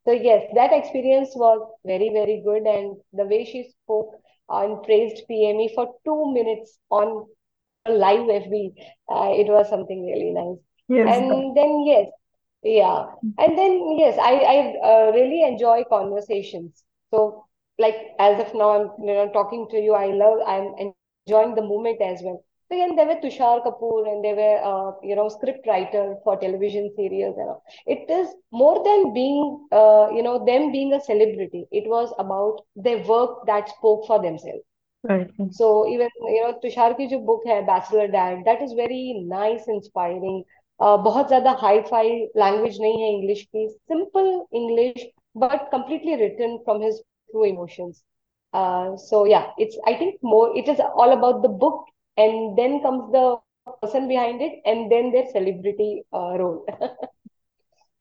So 0.05 0.13
yes, 0.13 0.45
that 0.55 0.73
experience 0.73 1.31
was 1.35 1.67
very, 1.85 2.11
very 2.11 2.43
good. 2.45 2.67
And 2.67 2.97
the 3.13 3.25
way 3.25 3.45
she 3.45 3.71
spoke 3.71 4.13
and 4.51 4.83
praised 4.83 5.23
PME 5.31 5.75
for 5.75 5.95
two 6.05 6.33
minutes 6.35 6.79
on 6.91 7.27
live 7.89 8.27
FB, 8.29 8.75
uh, 9.09 9.33
it 9.33 9.47
was 9.47 9.69
something 9.69 10.05
really 10.05 10.33
nice. 10.33 10.59
yes. 10.89 11.17
And 11.17 11.57
then 11.57 11.85
yes, 11.87 12.07
yeah. 12.64 13.06
And 13.38 13.58
then, 13.58 13.96
yes, 13.98 14.18
I, 14.20 14.34
I 14.34 14.58
uh, 14.84 15.12
really 15.12 15.44
enjoy 15.44 15.84
conversations. 15.90 16.84
So, 17.14 17.46
like, 17.78 17.96
as 18.20 18.40
of 18.40 18.54
now, 18.56 18.70
I'm 18.72 19.06
you 19.06 19.14
know, 19.14 19.30
talking 19.32 19.68
to 19.72 19.78
you. 19.78 19.94
I 19.94 20.08
love, 20.08 20.40
I'm 20.48 20.74
enjoying 20.80 21.56
the 21.56 21.62
moment 21.62 22.02
as 22.02 22.22
well. 22.24 22.44
So, 22.70 22.76
again, 22.76 22.96
there 22.96 23.06
were 23.06 23.16
Tushar 23.22 23.64
Kapoor 23.64 24.08
and 24.12 24.24
there 24.24 24.36
were, 24.36 24.48
uh, 24.64 24.92
you 25.04 25.16
know, 25.16 25.30
script 25.30 25.68
writer 25.68 26.16
for 26.24 26.38
television 26.38 26.92
serials. 26.96 27.36
And 27.38 27.50
all. 27.50 27.64
It 27.86 28.10
is 28.10 28.28
more 28.52 28.84
than 28.84 29.14
being, 29.14 29.68
uh, 29.72 30.10
you 30.12 30.24
know, 30.24 30.44
them 30.44 30.72
being 30.72 30.94
a 30.94 31.00
celebrity. 31.02 31.68
It 31.72 31.88
was 31.88 32.12
about 32.18 32.62
their 32.76 33.04
work 33.04 33.46
that 33.46 33.70
spoke 33.70 34.08
for 34.08 34.22
themselves. 34.22 34.64
Right. 35.04 35.30
So 35.52 35.88
even 35.88 36.10
you 36.22 36.42
know 36.42 36.60
Tushar 36.64 36.98
ki 36.98 37.08
jo 37.08 37.20
book 37.20 37.44
hai 37.46 37.62
Bachelor 37.62 38.08
Dad 38.08 38.44
that 38.46 38.62
is 38.62 38.74
very 38.74 39.24
nice, 39.28 39.68
inspiring. 39.68 40.44
बहुत 40.81 41.29
ज्यादा 41.29 41.51
hi 41.61 41.81
fi 41.91 42.11
language 42.37 42.81
नहीं 42.81 43.03
है 43.03 43.09
English 43.13 43.43
की 43.43 43.69
simple 43.69 44.29
English 44.61 45.07
but 45.45 45.71
completely 45.73 46.15
written 46.27 46.57
from 46.65 46.83
his 46.83 47.01
true 47.01 47.45
emotions 47.45 48.03
so 49.01 49.19
yeah 49.31 49.43
it's 49.65 49.77
i 49.89 49.93
think 49.99 50.17
more 50.29 50.47
it 50.61 50.69
is 50.69 50.81
all 51.03 51.13
about 51.17 51.43
the 51.43 51.51
book 51.65 51.85
and 52.23 52.57
then 52.61 52.73
comes 52.87 53.13
the 53.13 53.39
person 53.83 54.09
behind 54.09 54.43
it 54.43 54.57
and 54.73 54.91
then 54.91 55.13
their 55.13 55.27
celebrity 55.35 56.03
uh, 56.13 56.37
role 56.39 56.67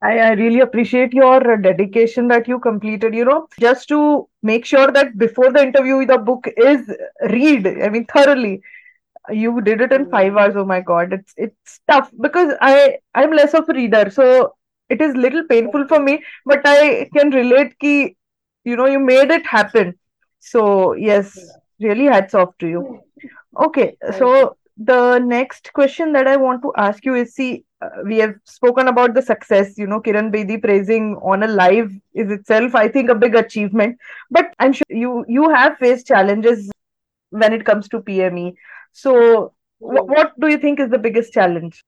I, 0.02 0.18
I 0.20 0.32
really 0.32 0.62
appreciate 0.62 1.14
your 1.14 1.58
dedication 1.58 2.30
that 2.30 2.48
you 2.48 2.60
completed, 2.60 3.14
you 3.14 3.26
know, 3.26 3.48
just 3.60 3.90
to 3.90 4.30
make 4.42 4.66
sure 4.66 4.92
that 4.94 5.18
before 5.18 5.52
the 5.52 5.62
interview, 5.62 6.06
the 6.06 6.18
book 6.18 6.48
is 6.56 6.90
read, 7.24 7.68
I 7.68 7.90
mean, 7.90 8.06
thoroughly. 8.06 8.62
You 9.31 9.61
did 9.63 9.81
it 9.81 9.93
in 9.93 10.07
five 10.11 10.33
Mm. 10.33 10.41
hours. 10.41 10.57
Oh 10.57 10.65
my 10.65 10.81
God, 10.81 11.13
it's 11.13 11.33
it's 11.37 11.81
tough 11.91 12.11
because 12.21 12.55
I 12.61 12.99
I'm 13.15 13.33
less 13.33 13.55
of 13.55 13.69
a 13.69 13.73
reader, 13.73 14.11
so 14.11 14.55
it 14.89 15.01
is 15.01 15.15
little 15.17 15.45
painful 15.45 15.87
for 15.89 15.99
me, 16.01 16.23
but 16.45 16.61
I 16.65 17.09
can 17.17 17.31
relate 17.31 17.79
ki, 17.79 18.17
you 18.65 18.77
know, 18.77 18.87
you 18.87 18.99
made 18.99 19.31
it 19.31 19.47
happen. 19.47 19.95
So 20.41 20.95
yes, 20.95 21.57
really 21.81 22.05
hats 22.07 22.35
off 22.35 22.57
to 22.59 22.69
you. 22.69 22.89
Okay, 23.59 23.97
so 24.19 24.57
the 24.77 25.19
next 25.19 25.73
question 25.73 26.13
that 26.13 26.27
I 26.27 26.37
want 26.37 26.63
to 26.63 26.73
ask 26.77 27.05
you 27.05 27.15
is 27.15 27.35
see, 27.35 27.65
uh, 27.81 27.89
we 28.05 28.19
have 28.19 28.35
spoken 28.45 28.89
about 28.89 29.15
the 29.15 29.23
success, 29.23 29.79
you 29.79 29.87
know, 29.87 30.01
Kiran 30.01 30.33
Bedi 30.33 30.61
praising 30.61 31.17
on 31.23 31.43
a 31.43 31.47
live 31.49 31.93
is 32.15 32.31
itself, 32.31 32.75
I 32.75 32.89
think, 32.89 33.11
a 33.11 33.15
big 33.15 33.35
achievement. 33.35 33.99
But 34.31 34.55
I'm 34.59 34.73
sure 34.73 34.85
you 34.91 35.25
you 35.29 35.49
have 35.51 35.77
faced 35.79 36.07
challenges 36.07 36.71
when 37.31 37.53
it 37.53 37.65
comes 37.65 37.89
to 37.89 38.01
PME. 38.01 38.55
So, 38.94 39.54
wh- 39.80 40.08
Mm. 40.08 40.16
what 40.16 40.40
do 40.40 40.48
you 40.50 40.58
think 40.58 40.80
is 40.80 40.90
the 40.90 40.98
biggest 41.00 41.34
challenge? 41.34 41.84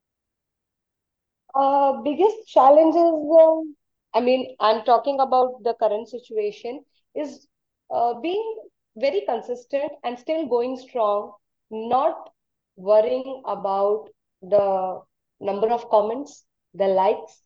Uh, 1.56 1.94
biggest 2.04 2.48
challenges, 2.48 3.14
um, 3.42 3.76
I 4.14 4.20
mean, 4.22 4.56
I'm 4.60 4.84
talking 4.84 5.20
about 5.20 5.64
the 5.64 5.74
current 5.74 6.08
situation, 6.10 6.84
is 7.16 7.48
uh, 7.92 8.14
being 8.22 8.58
very 8.96 9.22
consistent 9.28 9.92
and 10.04 10.18
still 10.20 10.46
going 10.48 10.78
strong, 10.78 11.34
not 11.72 12.30
worrying 12.78 13.42
about 13.46 14.10
the 14.42 15.02
number 15.42 15.70
of 15.72 15.90
comments, 15.90 16.46
the 16.74 16.88
likes, 16.88 17.42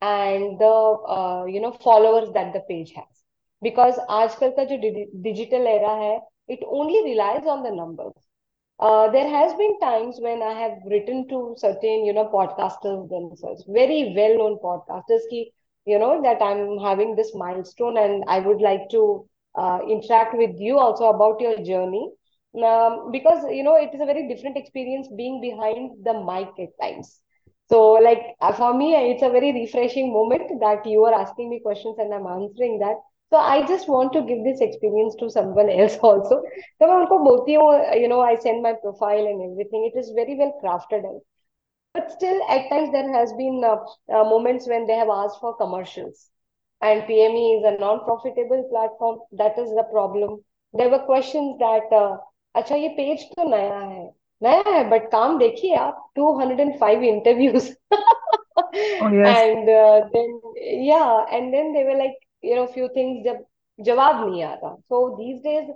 and 0.00 0.58
the 0.58 0.66
uh, 1.16 1.44
you 1.46 1.60
know 1.60 1.72
followers 1.72 2.30
that 2.32 2.52
the 2.52 2.60
page 2.68 2.92
has. 2.92 3.24
Because 3.62 3.98
आजकल 4.08 4.50
का 4.58 4.64
जो 4.72 4.78
digital 5.22 5.66
era 5.66 5.94
है, 6.02 6.20
it 6.48 6.60
only 6.68 7.02
relies 7.04 7.46
on 7.46 7.62
the 7.62 7.70
numbers. 7.72 8.23
Uh, 8.79 9.09
there 9.11 9.27
has 9.29 9.53
been 9.55 9.79
times 9.79 10.17
when 10.21 10.41
I 10.41 10.53
have 10.53 10.77
written 10.89 11.27
to 11.29 11.55
certain, 11.57 12.05
you 12.05 12.13
know, 12.13 12.25
podcasters 12.27 13.09
themselves, 13.09 13.63
very 13.67 14.13
well-known 14.15 14.57
podcasters, 14.63 15.21
ki, 15.29 15.51
you 15.85 15.97
know, 15.99 16.21
that 16.21 16.41
I'm 16.41 16.77
having 16.79 17.15
this 17.15 17.33
milestone 17.35 17.97
and 17.97 18.23
I 18.27 18.39
would 18.39 18.61
like 18.61 18.89
to 18.91 19.25
uh, 19.55 19.79
interact 19.89 20.35
with 20.37 20.55
you 20.59 20.77
also 20.79 21.05
about 21.09 21.39
your 21.41 21.57
journey. 21.57 22.09
Um, 22.55 23.11
because, 23.11 23.43
you 23.49 23.63
know, 23.63 23.75
it 23.75 23.93
is 23.93 24.01
a 24.01 24.05
very 24.05 24.27
different 24.27 24.57
experience 24.57 25.07
being 25.15 25.41
behind 25.41 25.91
the 26.03 26.13
mic 26.13 26.49
at 26.59 26.71
times. 26.81 27.19
So, 27.69 27.93
like, 27.93 28.35
uh, 28.41 28.53
for 28.53 28.73
me, 28.73 28.95
it's 28.95 29.23
a 29.23 29.29
very 29.29 29.51
refreshing 29.53 30.11
moment 30.13 30.59
that 30.61 30.85
you 30.85 31.03
are 31.05 31.13
asking 31.13 31.49
me 31.49 31.59
questions 31.61 31.97
and 31.99 32.13
I'm 32.13 32.27
answering 32.27 32.79
that. 32.79 32.95
So, 33.32 33.36
I 33.36 33.64
just 33.66 33.88
want 33.88 34.12
to 34.14 34.22
give 34.22 34.42
this 34.44 34.60
experience 34.60 35.14
to 35.16 35.30
someone 35.30 35.68
else 35.70 35.96
also 36.02 36.38
तो 36.80 36.86
मैं 36.86 36.94
उनको 36.94 37.18
बोलती 37.24 37.54
हूँ 37.54 37.68
you 38.02 38.08
know 38.08 38.20
I 38.20 38.36
send 38.46 38.62
my 38.62 38.72
profile 38.84 39.26
and 39.32 39.42
everything 39.50 39.84
it 39.90 39.98
is 39.98 40.10
very 40.16 40.34
well 40.40 40.52
crafted 40.62 41.04
but 41.94 42.10
still 42.12 42.40
at 42.48 42.68
times 42.70 42.90
there 42.92 43.12
has 43.12 43.32
been 43.34 43.62
uh, 43.64 43.76
uh, 44.12 44.24
moments 44.24 44.66
when 44.68 44.86
they 44.86 44.94
have 44.94 45.08
asked 45.08 45.40
for 45.40 45.56
commercials 45.56 46.28
and 46.82 47.02
PME 47.02 47.58
is 47.58 47.64
a 47.64 47.78
non-profitable 47.78 48.64
platform 48.72 49.20
that 49.32 49.58
is 49.58 49.70
the 49.78 49.86
problem 49.92 50.40
there 50.74 50.88
were 50.88 51.04
questions 51.12 51.58
that 51.58 51.92
uh, 51.92 52.16
अच्छा 52.56 52.76
ये 52.76 52.88
page 52.96 53.24
तो 53.36 53.48
नया 53.48 53.78
है 53.78 54.04
नया 54.42 54.70
है 54.76 54.88
but 54.90 55.10
काम 55.10 55.38
देखिए 55.38 55.74
आप 55.76 56.10
205 56.18 57.02
interviews 57.14 57.70
Oh, 59.02 59.08
yes. 59.08 59.36
and 59.38 59.68
uh, 59.68 60.00
then 60.12 60.40
yeah 60.86 61.24
and 61.32 61.54
then 61.54 61.72
you 62.45 62.55
know 62.55 62.65
few 62.73 62.87
things 62.95 63.23
जब 63.25 63.43
जवाब 63.79 64.25
नहीं 64.25 64.43
आता। 64.43 64.75
So 64.75 65.07
these 65.15 65.37
days 65.43 65.71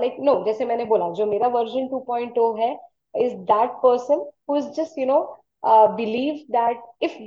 like 0.00 0.16
no 0.20 0.34
जैसे 0.44 0.64
मैंने 0.64 0.84
बोला, 0.84 1.10
जो 1.10 1.26
मेरा 1.26 1.48
वर्जन 1.48 1.88
2.0 1.88 2.54
है 2.58 2.72
is 3.14 3.34
that 3.50 3.70
person 3.82 4.24
who 4.50 4.56
is 4.56 4.68
just 4.76 4.98
you 4.98 5.06
know 5.06 5.20
believe 5.96 6.34
that 6.50 6.82
if 7.02 7.18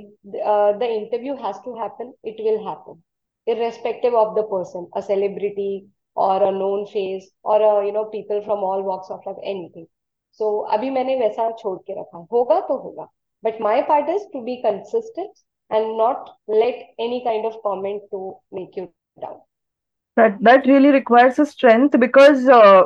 the 0.78 0.82
interview 0.82 1.34
has 1.36 1.56
to 1.64 1.74
happen 1.78 2.12
it 2.24 2.40
will 2.40 2.58
happen 2.66 3.02
irrespective 3.46 4.16
of 4.16 4.34
the 4.34 4.44
person 4.50 4.86
a 4.96 5.00
celebrity 5.00 5.72
और 6.16 6.42
a 6.42 6.50
known 6.50 6.84
face 6.86 7.30
और 7.44 7.62
you 7.86 7.92
know 7.92 8.04
people 8.12 8.40
from 8.40 8.64
all 8.64 8.82
walks 8.82 9.10
of 9.10 9.28
life 9.28 9.38
anything 9.44 9.86
so 10.40 10.56
अभी 10.74 10.90
मैंने 10.90 11.16
वैसा 11.18 11.50
छोड़ 11.58 11.78
के 11.78 12.00
रखा 12.00 12.26
होगा 12.32 12.60
तो 12.60 12.76
होगा। 12.78 13.08
But 13.44 13.60
my 13.60 13.82
part 13.82 14.08
is 14.08 14.26
to 14.32 14.40
be 14.40 14.56
consistent 14.62 15.30
and 15.72 15.96
not 15.98 16.36
let 16.48 16.76
any 17.00 17.24
kind 17.24 17.46
of 17.46 17.62
comment 17.62 18.02
to 18.12 18.36
make 18.52 18.76
you 18.76 18.90
down 19.20 19.40
That 20.16 20.36
that 20.42 20.66
really 20.66 20.90
requires 20.90 21.38
a 21.38 21.46
strength 21.46 21.98
because 21.98 22.48
uh, 22.48 22.82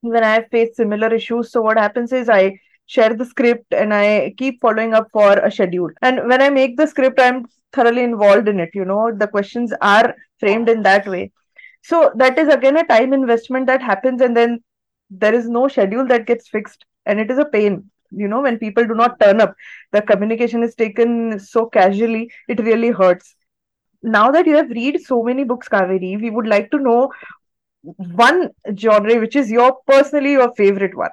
when 0.00 0.24
I 0.24 0.42
face 0.44 0.76
similar 0.76 1.12
issues, 1.14 1.52
so 1.52 1.60
what 1.62 1.78
happens 1.78 2.12
is 2.12 2.28
I 2.28 2.58
share 2.86 3.14
the 3.14 3.24
script 3.24 3.72
and 3.72 3.94
I 3.94 4.34
keep 4.38 4.60
following 4.60 4.94
up 4.94 5.08
for 5.12 5.32
a 5.32 5.50
schedule. 5.50 5.90
And 6.02 6.28
when 6.28 6.42
I 6.42 6.50
make 6.50 6.76
the 6.76 6.86
script, 6.86 7.20
I'm 7.20 7.46
thoroughly 7.72 8.02
involved 8.02 8.48
in 8.48 8.60
it. 8.60 8.70
You 8.74 8.84
know, 8.84 9.12
the 9.14 9.28
questions 9.28 9.72
are 9.80 10.14
framed 10.40 10.68
in 10.68 10.82
that 10.82 11.06
way. 11.06 11.32
So 11.82 12.12
that 12.16 12.38
is 12.38 12.48
again 12.48 12.76
a 12.76 12.84
time 12.86 13.12
investment 13.12 13.66
that 13.66 13.82
happens, 13.82 14.20
and 14.22 14.36
then 14.36 14.60
there 15.10 15.34
is 15.34 15.48
no 15.48 15.68
schedule 15.68 16.06
that 16.08 16.26
gets 16.26 16.48
fixed, 16.48 16.84
and 17.06 17.20
it 17.20 17.30
is 17.30 17.38
a 17.38 17.44
pain. 17.44 17.90
You 18.10 18.28
know, 18.28 18.40
when 18.42 18.58
people 18.58 18.86
do 18.86 18.94
not 18.94 19.18
turn 19.20 19.40
up, 19.40 19.54
the 19.92 20.02
communication 20.02 20.62
is 20.62 20.74
taken 20.74 21.38
so 21.38 21.66
casually, 21.66 22.30
it 22.48 22.60
really 22.60 22.90
hurts 22.90 23.34
now 24.02 24.30
that 24.30 24.46
you 24.46 24.56
have 24.56 24.70
read 24.70 25.00
so 25.00 25.22
many 25.22 25.44
books, 25.44 25.68
Kaveri, 25.68 26.20
we 26.20 26.30
would 26.30 26.46
like 26.46 26.70
to 26.70 26.78
know 26.78 27.10
one 27.82 28.50
genre 28.76 29.18
which 29.20 29.36
is 29.36 29.50
your 29.50 29.78
personally 29.86 30.32
your 30.32 30.52
favorite 30.54 30.96
one. 30.96 31.10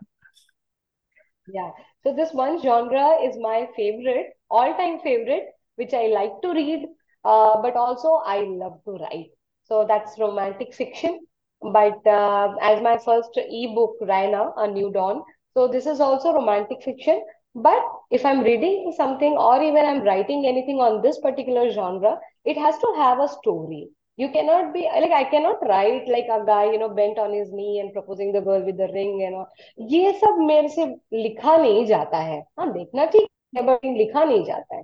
Yeah. 1.48 1.72
So 2.04 2.14
this 2.14 2.34
one 2.34 2.62
genre 2.62 3.18
is 3.24 3.38
my 3.38 3.68
favorite, 3.76 4.34
all-time 4.50 5.00
favorite, 5.00 5.48
which 5.76 5.94
I 5.94 6.08
like 6.08 6.42
to 6.42 6.52
read, 6.54 6.86
uh, 7.24 7.62
but 7.62 7.76
also 7.76 8.22
I 8.26 8.40
love 8.42 8.80
to 8.86 8.92
write. 8.92 9.32
So 9.64 9.86
that's 9.88 10.18
romantic 10.20 10.74
fiction. 10.74 11.20
But 11.62 12.06
uh, 12.06 12.56
as 12.62 12.82
my 12.82 12.98
first 12.98 13.32
ebook, 13.38 13.96
Raina, 14.02 14.54
A 14.58 14.68
New 14.68 14.92
Dawn. 14.92 15.24
So 15.57 15.69
this 15.69 15.87
is 15.87 16.01
also 16.01 16.33
romantic 16.33 16.83
fiction. 16.83 17.23
But 17.55 17.83
if 18.11 18.25
I'm 18.25 18.43
reading 18.43 18.93
something 18.97 19.33
or 19.33 19.63
even 19.63 19.85
I'm 19.85 20.03
writing 20.03 20.47
anything 20.47 20.81
on 20.81 21.03
this 21.03 21.19
particular 21.21 21.71
genre, 21.73 22.19
it 22.45 22.57
has 22.57 22.79
to 22.79 22.95
have 22.97 23.21
a 23.21 23.29
story. 23.29 23.89
You 24.19 24.31
cannot 24.31 24.73
be 24.73 24.83
like 24.83 25.13
I 25.13 25.25
cannot 25.25 25.67
write 25.69 26.09
like 26.09 26.27
a 26.31 26.45
guy, 26.47 26.73
you 26.73 26.79
know, 26.79 26.89
bent 26.89 27.19
on 27.19 27.33
his 27.33 27.53
knee 27.53 27.81
and 27.81 27.93
proposing 27.93 28.33
the 28.33 28.41
girl 28.41 28.65
with 28.65 28.77
the 28.77 28.89
ring 28.93 29.23
and 29.27 29.35
all. 29.35 29.49
ये 29.91 30.13
सब 30.19 30.39
मेरे 30.49 30.69
से 30.69 30.87
लिखा 31.23 31.57
नहीं 31.57 31.85
जाता 31.87 32.19
है 32.19 32.41
हाँ 32.59 32.73
देखना 32.73 33.05
ठीक 33.15 33.29
है 33.57 33.63
बट 33.67 33.85
लिखा 33.97 34.25
नहीं 34.25 34.45
जाता 34.45 34.77
है 34.77 34.83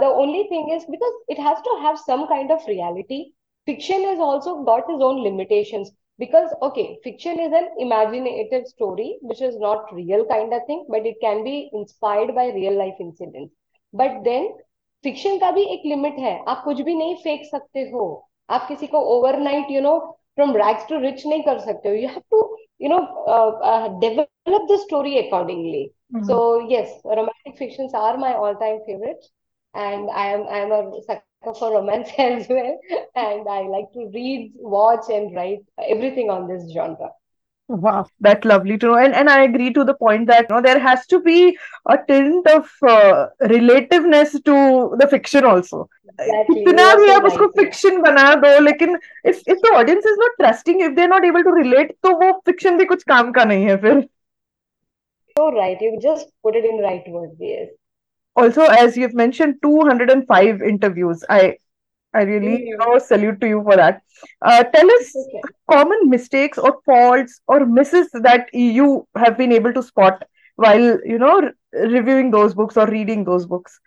the 0.00 0.12
only 0.20 0.42
thing 0.50 0.72
is 0.72 0.86
because 0.90 1.22
it 1.30 1.40
has 1.46 1.58
to 1.64 1.76
have 1.86 1.96
some 2.06 2.24
kind 2.34 2.52
of 2.52 2.64
reality 2.68 3.22
fiction 3.66 4.02
has 4.04 4.20
also 4.20 4.62
got 4.62 4.88
its 4.88 5.02
own 5.02 5.22
limitations 5.22 5.90
because 6.20 6.52
okay 6.62 6.84
fiction 7.04 7.38
is 7.40 7.52
an 7.60 7.68
imaginative 7.78 8.66
story 8.66 9.08
which 9.22 9.40
is 9.48 9.56
not 9.64 9.92
real 9.94 10.24
kind 10.32 10.52
of 10.58 10.62
thing 10.66 10.84
but 10.88 11.06
it 11.06 11.16
can 11.20 11.42
be 11.44 11.70
inspired 11.72 12.34
by 12.34 12.46
real 12.58 12.76
life 12.82 13.00
incidents 13.06 13.52
but 13.92 14.22
then 14.24 14.48
fiction 15.04 15.38
का 15.40 15.50
भी 15.56 15.62
एक 15.74 15.82
limit 15.86 16.18
है 16.18 16.34
आप 16.48 16.62
कुछ 16.64 16.80
भी 16.88 16.94
नहीं 16.94 17.14
फेंक 17.24 17.44
सकते 17.50 17.80
हो 17.90 18.04
आप 18.50 18.66
किसी 18.68 18.86
को 18.86 19.00
overnight 19.16 19.70
you 19.70 19.80
know 19.80 19.98
from 20.36 20.56
rags 20.56 20.86
to 20.88 20.98
rich 21.00 21.26
नहीं 21.26 21.42
कर 21.42 21.58
सकते 21.68 21.88
हो 21.88 21.94
you 21.94 22.08
have 22.08 22.22
to 22.30 22.42
you 22.84 22.88
know 22.92 22.98
uh, 23.34 23.50
uh, 23.68 23.88
develop 24.00 24.64
the 24.70 24.76
story 24.80 25.12
accordingly 25.20 25.82
so 26.28 26.34
Mhm. 26.40 26.66
yes 26.72 26.90
romantic 27.18 27.54
fictions 27.60 27.94
are 28.00 28.16
my 28.24 28.32
all-time 28.40 28.80
favorites 28.88 29.30
and 29.74 30.10
i 30.22 30.26
am 30.34 30.42
i 30.56 30.58
am 30.64 30.74
a 30.78 30.80
sucker 31.06 31.29
for 31.58 31.72
romance 31.72 32.10
as 32.18 32.46
well 32.48 32.78
and 33.14 33.48
i 33.48 33.60
like 33.76 33.90
to 33.92 34.10
read 34.14 34.52
watch 34.56 35.08
and 35.10 35.34
write 35.34 35.60
everything 35.88 36.30
on 36.30 36.48
this 36.48 36.70
genre 36.72 37.10
Wow, 37.68 38.06
that's 38.20 38.44
lovely 38.44 38.78
to 38.78 38.86
know. 38.86 38.96
And 38.96 39.12
and 39.14 39.28
I 39.28 39.42
agree 39.44 39.72
to 39.72 39.84
the 39.84 39.94
point 39.94 40.28
that 40.28 40.46
you 40.48 40.54
know 40.54 40.62
there 40.62 40.78
has 40.78 41.06
to 41.08 41.20
be 41.20 41.58
a 41.88 41.98
tint 42.08 42.46
of 42.46 42.70
uh, 42.88 43.26
relativeness 43.40 44.32
to 44.50 44.96
the 45.00 45.08
fiction 45.14 45.44
also. 45.44 45.88
exactly 46.18 46.62
you 46.62 46.66
कितना 46.68 46.84
are 46.84 46.98
भी 47.00 47.06
so 47.06 47.14
आप 47.14 47.24
उसको 47.30 47.46
right 47.46 47.54
yeah 47.54 47.62
fiction 47.62 48.00
बना 48.04 48.26
दो 48.44 48.58
लेकिन 48.66 48.96
if 49.32 49.42
if 49.54 49.60
the 49.66 49.72
audience 49.80 50.06
is 50.12 50.18
not 50.24 50.38
trusting 50.42 50.80
if 50.88 50.94
they're 50.96 51.12
not 51.14 51.24
able 51.32 51.42
to 51.50 51.56
relate 51.60 51.92
तो 52.06 52.14
वो 52.22 52.30
fiction 52.50 52.78
भी 52.78 52.84
कुछ 52.94 53.02
काम 53.14 53.32
का 53.38 53.44
नहीं 53.52 53.64
है 53.66 53.76
फिर 53.86 54.06
so 55.36 55.50
right 55.52 55.80
you 55.80 55.98
just 56.02 56.26
put 56.42 56.56
it 56.60 56.64
in 56.70 56.78
right 56.86 57.06
words 57.16 57.36
yes 57.40 57.68
also 58.35 58.63
as 58.63 58.97
you've 58.97 59.13
mentioned 59.13 59.55
205 59.61 60.61
interviews. 60.61 61.23
I 61.29 61.55
i 62.13 62.21
really 62.23 62.57
you 62.69 62.77
Mhm. 62.77 62.79
know 62.79 62.97
salute 62.99 63.39
to 63.41 63.47
you 63.47 63.61
for 63.63 63.75
that. 63.75 64.01
Uh, 64.41 64.63
tell 64.63 64.89
us 64.91 65.15
okay. 65.15 65.43
common 65.71 66.09
mistakes 66.09 66.57
or 66.57 66.79
faults 66.85 67.41
or 67.47 67.65
misses 67.65 68.09
that 68.13 68.47
you 68.53 69.07
have 69.15 69.37
been 69.37 69.51
able 69.51 69.73
to 69.73 69.83
spot 69.83 70.23
while 70.55 70.97
you 71.13 71.17
know 71.17 71.41
re- 71.41 71.51
reviewing 71.97 72.31
those 72.31 72.53
books 72.53 72.77
or 72.77 72.87
reading 72.87 73.23
those 73.23 73.45
books? 73.45 73.79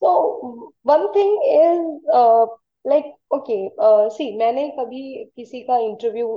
So 0.00 0.72
one 0.82 1.12
thing 1.12 1.40
is 1.46 2.02
uh, 2.12 2.46
like 2.85 3.05
okay 3.31 3.69
uh, 3.77 4.09
see 4.09 4.37
मैंने 4.37 4.67
कभी 4.79 5.01
किसी 5.35 5.61
का 5.69 5.77
interview 5.87 6.27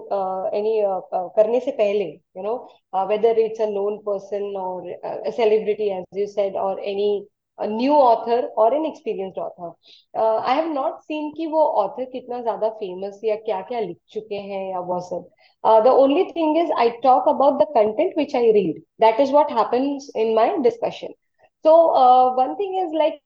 any 0.54 0.80
करने 1.36 1.60
से 1.60 1.70
पहले 1.70 2.06
you 2.36 2.42
know 2.42 2.56
uh, 2.92 3.06
whether 3.06 3.32
it's 3.44 3.60
a 3.60 3.66
known 3.66 4.02
person 4.08 4.54
or 4.56 4.82
a 5.24 5.32
celebrity 5.32 5.90
as 5.92 6.04
you 6.12 6.26
said 6.26 6.54
or 6.54 6.78
any 6.80 7.26
a 7.58 7.66
new 7.66 7.92
author 7.92 8.48
or 8.56 8.74
an 8.74 8.84
experienced 8.86 9.38
author 9.38 9.70
uh, 10.16 10.38
I 10.38 10.54
have 10.54 10.72
not 10.74 11.04
seen 11.04 11.32
कि 11.36 11.46
वो 11.52 11.62
author 11.84 12.06
कितना 12.12 12.40
ज्यादा 12.42 12.70
famous 12.80 13.22
या 13.24 13.36
क्या 13.46 13.60
क्या 13.68 13.80
लिख 13.80 13.98
चुके 14.14 14.40
हैं 14.50 14.70
या 14.72 14.80
वो 14.90 15.00
सब 15.08 15.28
uh, 15.64 15.80
the 15.82 15.92
only 16.04 16.24
thing 16.32 16.56
is 16.56 16.70
I 16.76 16.88
talk 17.06 17.26
about 17.34 17.58
the 17.60 17.66
content 17.78 18.16
which 18.16 18.34
I 18.34 18.44
read 18.58 18.82
that 18.98 19.20
is 19.20 19.30
what 19.30 19.50
happens 19.50 20.10
in 20.14 20.34
my 20.34 20.48
discussion 20.68 21.14
so 21.64 21.94
uh, 22.02 22.34
one 22.34 22.56
thing 22.56 22.74
is 22.84 22.92
like 23.04 23.20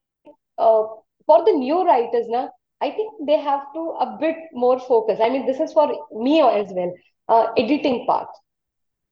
uh, 0.59 0.83
for 1.27 1.45
the 1.45 1.53
new 1.53 1.85
writers 1.87 2.29
now 2.29 2.51
i 2.81 2.91
think 2.91 3.13
they 3.27 3.39
have 3.49 3.63
to 3.75 3.83
a 4.07 4.07
bit 4.21 4.37
more 4.53 4.79
focus 4.89 5.21
i 5.21 5.29
mean 5.29 5.47
this 5.47 5.61
is 5.61 5.73
for 5.73 5.87
me 6.27 6.41
as 6.41 6.73
well 6.79 6.93
uh, 7.29 7.47
editing 7.57 8.05
part 8.07 8.29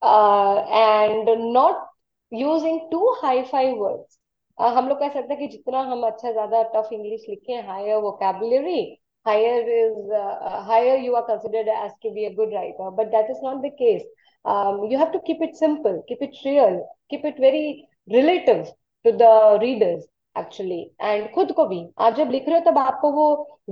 uh, 0.03 0.59
and 0.87 1.53
not 1.53 1.87
using 2.31 2.89
too 2.91 3.07
high-fi 3.21 3.73
words 3.73 4.19
uh, 4.59 4.75
हम 4.75 4.89
लोग 4.89 4.99
कह 4.99 5.09
सकते 5.15 5.35
हैं 5.35 5.39
कि 5.39 5.47
जितना 5.57 5.81
हम 5.93 6.03
अच्छा 6.07 6.33
ज्यादा 6.33 6.63
टफ 6.75 6.93
इंग्लिश 6.93 7.25
लिखें 7.29 7.67
higher 7.71 7.97
vocabulary 8.09 8.83
higher 9.27 9.61
is 9.83 10.11
uh, 10.13 10.63
higher 10.65 10.97
you 10.97 11.15
are 11.15 11.25
considered 11.27 11.69
as 11.69 11.93
to 12.03 12.11
be 12.17 12.27
a 12.27 12.35
good 12.35 12.51
writer 12.53 12.91
but 12.97 13.11
that 13.11 13.31
is 13.31 13.39
not 13.43 13.63
the 13.63 13.71
case 13.79 14.03
um, 14.45 14.85
you 14.91 14.99
have 14.99 15.13
to 15.13 15.21
keep 15.27 15.41
it 15.41 15.57
simple 15.57 16.03
keep 16.09 16.21
it 16.21 16.37
real 16.45 16.75
keep 17.11 17.25
it 17.25 17.39
very 17.39 17.87
relative 18.13 18.67
to 19.05 19.13
the 19.23 19.59
readers 19.63 20.05
actually 20.36 20.80
and 21.02 21.30
खुद 21.36 21.52
को 21.54 21.66
भी। 21.68 21.80
आप 22.00 22.14
जब 22.16 22.30
लिख 22.32 22.48
रहे 22.50 22.60
हो 22.60 22.72
तब 22.72 22.78
आपको 22.78 23.12
वो 23.12 23.26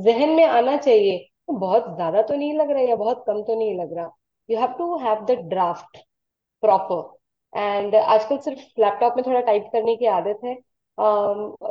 जहन 0.05 0.29
में 0.29 0.43
आना 0.45 0.75
चाहिए 0.77 1.27
बहुत 1.49 1.95
ज़्यादा 1.95 2.21
तो 2.21 2.35
नहीं 2.35 2.53
लग 2.53 2.71
रहा 2.71 2.81
या 2.83 2.95
बहुत 2.95 3.23
कम 3.27 3.41
तो 3.43 3.55
नहीं 3.59 3.77
लग 3.79 3.93
रहा। 3.97 4.09
You 4.49 4.59
have 4.59 4.73
to 4.77 4.97
have 4.97 5.25
the 5.25 5.37
draft 5.49 5.97
proper 6.63 7.59
and 7.59 7.95
आजकल 7.95 8.37
सिर्फ़ 8.37 8.81
लैपटॉप 8.81 9.13
में 9.17 9.25
थोड़ा 9.27 9.39
टाइप 9.41 9.69
करने 9.73 9.95
की 9.95 10.05
आदत 10.19 10.39
है। 10.45 10.55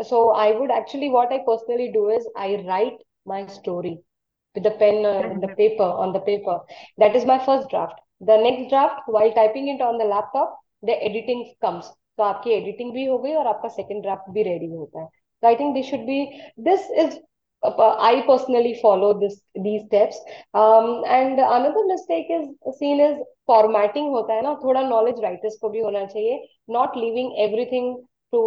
So 0.08 0.28
I 0.40 0.52
would 0.54 0.70
actually 0.70 1.08
what 1.10 1.32
I 1.32 1.38
personally 1.46 1.88
do 1.92 2.10
is 2.10 2.28
I 2.38 2.56
write 2.56 3.02
my 3.28 3.46
story 3.58 3.98
pen 4.56 5.06
uh, 5.06 5.10
and 5.22 5.42
the 5.42 5.48
paper 5.48 5.86
on 6.02 6.12
the 6.12 6.20
paper. 6.26 6.52
That 6.98 7.16
is 7.18 7.24
my 7.30 7.34
first 7.46 7.66
draft. 7.70 7.98
The 8.20 8.36
next 8.38 8.70
draft 8.70 9.02
while 9.06 9.32
typing 9.38 9.66
it 9.68 9.82
on 9.86 9.98
the 9.98 10.06
laptop 10.12 10.54
the 10.82 10.94
editing 11.08 11.42
comes. 11.64 11.90
तो 12.18 12.22
आपकी 12.22 12.52
editing 12.52 12.92
भी 12.92 13.04
हो 13.04 13.18
गई 13.18 13.34
और 13.34 13.46
आपका 13.46 13.68
second 13.68 14.02
draft 14.02 14.30
भी 14.34 14.42
ready 14.42 14.66
होता 14.72 15.00
है 15.00 15.06
तो 15.06 15.48
I 15.48 15.56
think 15.56 15.74
this 15.74 15.90
should 15.90 16.06
be 16.06 16.24
this 16.68 16.90
is 17.04 17.18
I 17.62 18.22
personally 18.26 18.78
follow 18.80 19.18
this 19.18 19.40
these 19.54 19.84
steps. 19.84 20.18
Um, 20.54 21.04
and 21.06 21.40
another 21.40 21.84
mistake 21.86 22.26
is 22.30 22.48
seen 22.78 23.00
as 23.00 23.16
formatting 23.46 24.08
होता 24.10 24.34
है 24.34 24.42
ना 24.42 24.54
थोड़ा 24.64 24.82
knowledge 24.82 25.22
writers 25.24 25.56
को 25.60 25.68
भी 25.70 25.80
होना 25.80 26.04
चाहिए 26.04 26.42
not 26.70 26.96
leaving 26.96 27.32
everything 27.46 27.88
to 28.32 28.42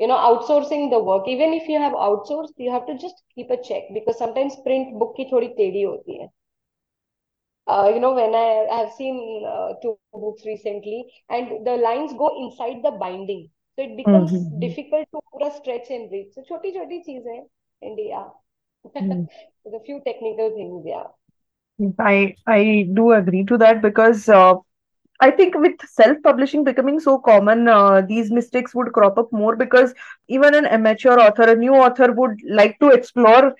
you 0.00 0.08
know 0.08 0.18
outsourcing 0.28 0.90
the 0.90 1.02
work 1.08 1.28
even 1.28 1.52
if 1.54 1.68
you 1.68 1.80
have 1.80 1.98
outsourced 2.06 2.64
you 2.66 2.70
have 2.70 2.86
to 2.86 2.98
just 2.98 3.24
keep 3.34 3.50
a 3.50 3.58
check 3.68 3.90
because 3.96 4.18
sometimes 4.18 4.56
print 4.66 4.94
book 5.00 5.16
की 5.16 5.24
थोड़ी 5.32 5.48
टेढ़ी 5.60 5.82
होती 5.82 6.18
है 6.18 6.28
uh, 7.66 7.90
you 7.92 8.00
know 8.00 8.12
when 8.12 8.34
i 8.34 8.66
have 8.78 8.92
seen 8.92 9.44
uh, 9.46 9.72
two 9.82 9.96
books 10.12 10.44
recently 10.44 11.04
and 11.30 11.66
the 11.66 11.76
lines 11.76 12.12
go 12.14 12.30
inside 12.44 12.82
the 12.82 12.90
binding 12.90 13.48
so 13.76 13.84
it 13.84 13.96
becomes 13.96 14.32
mm-hmm. 14.32 14.60
difficult 14.60 15.06
to 15.12 15.20
put 15.32 15.46
a 15.46 15.54
stretch 15.56 15.90
and 15.90 16.10
read 16.10 16.28
so 16.34 16.42
choti 16.48 16.72
choti 16.72 17.02
cheez 17.06 17.30
hai 17.32 17.40
india 17.92 18.24
mm. 18.96 19.26
there's 19.62 19.80
a 19.80 19.84
few 19.86 20.00
technical 20.10 20.52
things 20.58 20.90
yeah 20.94 21.08
i 22.12 22.34
i 22.58 22.60
do 23.00 23.12
agree 23.12 23.44
to 23.44 23.58
that 23.58 23.82
because 23.82 24.28
uh, 24.28 24.54
I 25.22 25.30
think 25.30 25.54
with 25.54 25.80
self 25.88 26.16
publishing 26.22 26.64
becoming 26.64 26.98
so 26.98 27.16
common, 27.16 27.68
uh, 27.68 28.00
these 28.00 28.32
mistakes 28.32 28.74
would 28.74 28.92
crop 28.92 29.18
up 29.18 29.32
more 29.32 29.54
because 29.54 29.94
even 30.26 30.56
an 30.60 30.66
amateur 30.66 31.16
author, 31.16 31.44
a 31.44 31.54
new 31.54 31.74
author 31.74 32.10
would 32.12 32.40
like 32.44 32.80
to 32.80 32.88
explore 32.88 33.54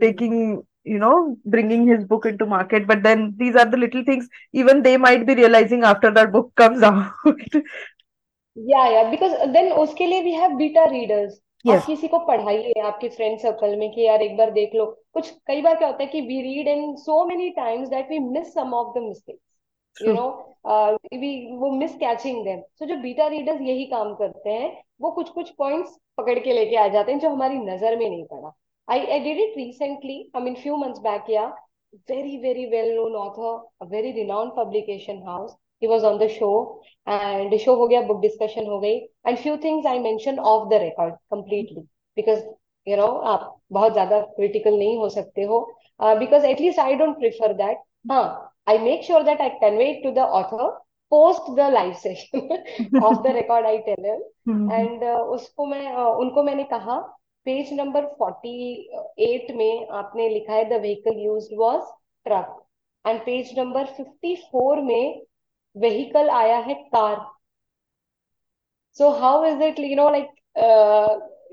taking 0.00 0.62
you 0.84 0.98
know 0.98 1.36
bringing 1.46 1.86
his 1.86 2.04
book 2.04 2.26
into 2.26 2.46
market 2.46 2.86
but 2.86 3.02
then 3.02 3.34
these 3.38 3.56
are 3.56 3.64
the 3.64 3.76
little 3.76 4.04
things 4.04 4.28
even 4.52 4.82
they 4.82 4.96
might 4.96 5.26
be 5.26 5.34
realizing 5.34 5.82
after 5.82 6.10
that 6.10 6.32
book 6.32 6.52
comes 6.56 6.82
out 6.82 7.12
yeah 8.56 8.90
yeah 8.90 9.10
because 9.10 9.32
then 9.52 9.72
उसके 9.84 10.06
लिए 10.06 10.22
we 10.24 10.34
have 10.34 10.58
beta 10.58 10.86
readers 10.90 11.32
yes. 11.64 11.80
आप 11.80 11.86
किसी 11.86 12.08
को 12.08 12.18
पढ़ाइए 12.26 12.80
आपके 12.80 13.08
friend 13.08 13.38
circle 13.40 13.76
में 13.76 13.90
कि 13.92 14.06
यार 14.06 14.22
एक 14.22 14.36
बार 14.36 14.50
देख 14.50 14.74
लो 14.74 14.84
कुछ 15.14 15.30
कई 15.46 15.62
बार 15.62 15.76
क्या 15.76 15.88
होता 15.88 16.02
है 16.02 16.08
कि 16.10 16.20
we 16.20 16.40
read 16.42 16.68
in 16.68 16.94
so 16.96 17.24
many 17.26 17.50
times 17.56 17.88
that 17.88 18.10
we 18.10 18.18
miss 18.18 18.52
some 18.54 18.74
of 18.74 18.98
the 18.98 19.02
mistakes 19.02 20.02
you 20.02 20.12
know 20.14 20.28
we 21.20 21.32
वो 21.58 21.70
मिस 21.70 21.94
कैचिंग 21.96 22.44
देम 22.44 22.60
सो 22.78 22.86
जो 22.86 22.96
बीटा 23.02 23.26
रीडर्स 23.28 23.60
यही 23.60 23.84
काम 23.86 24.14
करते 24.14 24.50
हैं 24.50 24.72
वो 25.00 25.10
कुछ 25.10 25.30
कुछ 25.30 25.50
पॉइंट्स 25.58 25.98
पकड़ 26.18 26.38
के 26.38 26.52
लेके 26.52 26.76
आ 26.76 26.86
जाते 26.88 27.12
हैं 27.12 27.18
जो 27.20 27.30
हमारी 27.30 27.58
नज़र 27.58 27.96
में 27.96 28.08
नहीं 28.08 28.24
पड़ा 28.24 28.52
I, 28.87 28.97
I 28.97 29.19
did 29.19 29.37
it 29.37 29.55
recently, 29.55 30.29
I 30.33 30.39
mean, 30.39 30.55
few 30.55 30.77
months 30.77 30.99
back, 30.99 31.25
yeah. 31.27 31.51
Very, 32.07 32.39
very 32.41 32.69
well 32.71 32.95
known 32.95 33.13
author, 33.13 33.65
a 33.81 33.85
very 33.85 34.13
renowned 34.13 34.53
publication 34.55 35.23
house. 35.25 35.53
He 35.79 35.87
was 35.87 36.03
on 36.03 36.19
the 36.19 36.27
show 36.27 36.81
and 37.05 37.51
the 37.51 37.57
show 37.57 37.75
ho 37.75 37.87
gaya, 37.87 38.05
book 38.05 38.21
discussion 38.21 38.65
ho 38.65 38.81
gayi. 38.81 39.01
And 39.25 39.39
few 39.39 39.57
things 39.57 39.85
I 39.85 39.99
mentioned 39.99 40.39
off 40.39 40.69
the 40.69 40.79
record 40.79 41.13
completely 41.31 41.87
because, 42.15 42.43
you 42.85 42.97
know, 42.97 43.21
आप 43.23 43.55
बहुत 43.71 43.93
ज़्यादा 43.93 44.19
critical 44.37 44.77
नहीं 44.77 44.97
हो 44.97 45.09
सकते 45.09 45.43
हो. 45.43 45.65
Uh, 45.99 46.15
because 46.19 46.43
at 46.43 46.59
least 46.59 46.79
I 46.79 46.95
don't 46.95 47.19
prefer 47.19 47.53
that. 47.53 47.77
हाँ, 48.09 48.49
I 48.67 48.77
make 48.77 49.03
sure 49.03 49.23
that 49.23 49.39
I 49.41 49.49
convey 49.61 49.91
it 49.97 50.03
to 50.03 50.11
the 50.11 50.23
author 50.23 50.73
post 51.09 51.41
the 51.55 51.69
live 51.69 51.97
session 51.97 52.49
off 53.01 53.23
the 53.23 53.33
record 53.33 53.65
I 53.65 53.77
tell 53.85 54.03
him. 54.03 54.19
Mm-hmm. 54.47 54.71
And 54.71 55.03
uh, 55.03 55.21
उसको 55.37 55.65
मैं 55.65 55.95
uh, 55.95 56.11
उनको 56.25 56.43
मैंने 56.43 56.63
कहा 56.73 56.99
page 57.46 57.72
number 57.72 58.06
forty 58.18 58.72
eight 59.24 59.50
में 59.56 59.86
आपने 59.92 60.28
लिखा 60.28 60.52
है 60.52 60.64
the 60.68 60.80
vehicle 60.80 61.18
use 61.20 61.48
was 61.54 61.84
truck 62.26 62.60
and 63.04 63.20
page 63.20 63.58
number 63.58 63.84
fifty 63.96 64.34
four 64.42 64.80
में 64.82 65.22
व्हीकल 65.76 66.30
आया 66.32 66.58
है 66.58 66.74
car. 66.74 67.16
So 68.98 69.08
how 69.12 69.44
is 69.44 69.62
it 69.62 69.78
you 69.80 69.96
know 69.96 70.08
like 70.10 70.28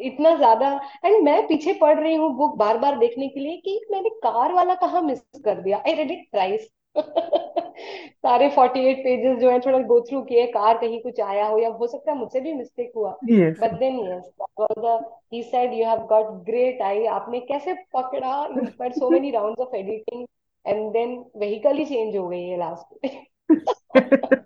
इतना 0.01 0.35
ज़्यादा 0.35 0.69
एंड 1.05 1.23
मैं 1.23 1.47
पीछे 1.47 1.73
पढ़ 1.81 1.99
रही 1.99 2.15
हूँ 2.15 2.29
बुक 2.37 2.55
बार 2.57 2.77
बार 2.77 2.97
देखने 2.99 3.27
के 3.27 3.39
लिए 3.39 3.57
कि 3.57 3.79
मैंने 3.91 4.09
कार 4.23 4.53
वाला 4.53 4.75
कहा 4.75 5.01
मिस 5.01 5.21
कर 5.45 5.61
दिया? 5.61 5.77
आई 5.77 5.93
रेड 5.93 6.11
इट 6.11 6.27
ट्राइस 6.31 6.69
सारे 6.97 8.49
48 8.49 8.97
पेजेस 9.03 9.37
जो 9.39 9.49
है 9.51 9.59
थोड़ा 9.59 9.79
गो 9.87 9.99
थ्रू 10.09 10.21
किए 10.23 10.45
कार 10.47 10.77
कहीं 10.77 11.01
कुछ 11.01 11.19
आया 11.21 11.45
हो 11.47 11.57
या 11.57 11.69
हो 11.69 11.87
सकता 11.87 12.11
है 12.11 12.17
मुझसे 12.17 12.39
भी 12.41 12.53
मिस्टेक 12.53 12.91
हुआ। 12.95 13.11
But 13.23 13.77
then 13.79 13.99
yes 14.01 14.31
he 14.60 15.42
said 15.42 15.72
you 15.74 15.86
have 15.86 15.98
got 16.06 16.30
great 16.46 16.82
I 16.82 17.04
आपने 17.18 17.40
कैसे 17.40 17.74
पकड़ा 17.96 18.34
you 18.56 18.66
spend 18.66 18.92
so 18.94 19.10
many 19.10 19.30
rounds 19.30 19.60
of 19.60 19.74
editing 19.74 20.26
and 20.66 20.90
then 20.92 21.14
vehicle 21.36 21.76
he 21.76 21.84
change 21.84 22.16
हो 22.16 22.28
गई 22.28 22.44
है 22.48 22.58
लास्ट 22.58 23.04
में 23.04 23.24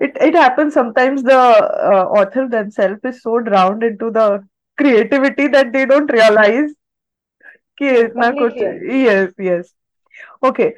it 0.00 0.16
it 0.24 0.34
happens 0.34 0.74
sometimes 0.74 1.22
the 1.22 1.36
uh, 1.36 2.04
author 2.20 2.42
themselves 2.48 3.06
is 3.10 3.22
so 3.22 3.38
drowned 3.40 3.82
into 3.82 4.10
the 4.10 4.24
creativity 4.78 5.46
that 5.54 5.72
they 5.72 5.84
don't 5.92 6.12
realize 6.16 6.74
कि 7.78 7.90
इतना 8.00 8.30
कुछ 8.40 8.58
yes 9.06 9.32
yes 9.46 9.72
okay 10.48 10.68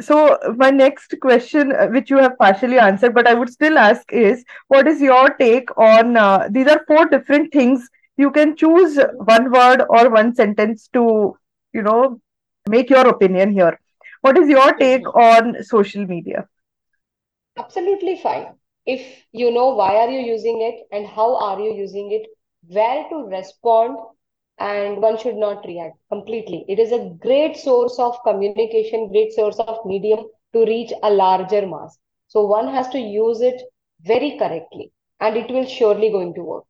so 0.00 0.38
my 0.56 0.70
next 0.70 1.14
question 1.20 1.72
uh, 1.72 1.86
which 1.88 2.10
you 2.10 2.18
have 2.18 2.36
partially 2.38 2.78
answered 2.78 3.14
but 3.14 3.26
i 3.26 3.34
would 3.34 3.48
still 3.50 3.78
ask 3.78 4.12
is 4.12 4.44
what 4.68 4.86
is 4.86 5.00
your 5.00 5.28
take 5.40 5.70
on 5.78 6.16
uh, 6.16 6.48
these 6.50 6.66
are 6.66 6.84
four 6.86 7.06
different 7.06 7.52
things. 7.52 7.88
You 8.16 8.30
can 8.30 8.56
choose 8.56 8.98
one 9.26 9.50
word 9.52 9.82
or 9.88 10.10
one 10.10 10.34
sentence 10.34 10.88
to 10.92 11.36
you 11.72 11.82
know 11.82 12.20
make 12.68 12.90
your 12.90 13.06
opinion 13.08 13.52
here. 13.52 13.78
What 14.22 14.36
is 14.38 14.48
your 14.48 14.72
take 14.74 15.06
on 15.14 15.62
social 15.62 16.04
media? 16.06 16.46
Absolutely 17.56 18.16
fine. 18.16 18.54
If 18.86 19.24
you 19.32 19.50
know 19.50 19.68
why 19.74 19.96
are 19.96 20.10
you 20.10 20.20
using 20.20 20.60
it 20.62 20.86
and 20.92 21.06
how 21.06 21.36
are 21.36 21.60
you 21.60 21.74
using 21.74 22.10
it 22.12 22.26
where 22.68 23.08
to 23.10 23.16
respond 23.26 23.98
and 24.59 25.01
one 25.01 25.17
should 25.17 25.35
not 25.35 25.65
react 25.65 25.97
completely. 26.09 26.65
It 26.67 26.79
is 26.79 26.91
a 26.91 27.09
great 27.19 27.57
source 27.57 27.99
of 27.99 28.17
communication, 28.23 29.09
great 29.09 29.33
source 29.33 29.59
of 29.59 29.85
medium 29.85 30.25
to 30.53 30.65
reach 30.65 30.91
a 31.01 31.09
larger 31.09 31.67
mass. 31.67 31.97
So 32.27 32.45
one 32.45 32.67
has 32.73 32.87
to 32.89 32.99
use 32.99 33.41
it 33.41 33.61
very 34.01 34.37
correctly 34.37 34.91
and 35.19 35.35
it 35.37 35.49
will 35.51 35.65
surely 35.65 36.09
going 36.09 36.33
to 36.35 36.43
work. 36.43 36.63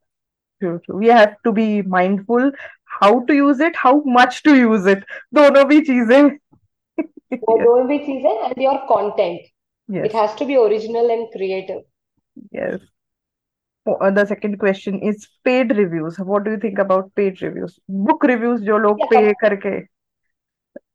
True, 0.60 0.80
true. 0.84 0.96
We 0.98 1.08
have 1.08 1.36
to 1.44 1.52
be 1.52 1.82
mindful 1.82 2.52
how 2.84 3.24
to 3.24 3.34
use 3.34 3.60
it, 3.60 3.76
how 3.76 4.02
much 4.04 4.42
to 4.44 4.56
use 4.56 4.86
it. 4.86 5.04
दोनों 5.34 5.64
भी 5.64 5.80
चीजें. 5.80 6.30
दोनों 7.34 7.86
भी 7.88 7.98
चीजें 7.98 8.44
and 8.48 8.62
your 8.62 8.86
content. 8.88 9.40
Yes. 9.88 10.06
It 10.06 10.12
has 10.12 10.34
to 10.36 10.44
be 10.44 10.56
original 10.56 11.10
and 11.10 11.28
creative. 11.32 11.82
Yes. 12.52 12.80
uh, 13.88 14.10
the 14.10 14.24
second 14.26 14.58
question 14.58 15.00
is 15.00 15.28
paid 15.44 15.76
reviews. 15.76 16.18
What 16.18 16.44
do 16.44 16.52
you 16.52 16.58
think 16.58 16.78
about 16.78 17.14
paid 17.14 17.42
reviews? 17.42 17.78
Book 17.88 18.22
reviews 18.24 18.60
जो 18.70 18.78
लोग 18.78 18.98
Yeah, 18.98 19.06
pay 19.10 19.24
com 19.24 19.34
करके 19.44 19.76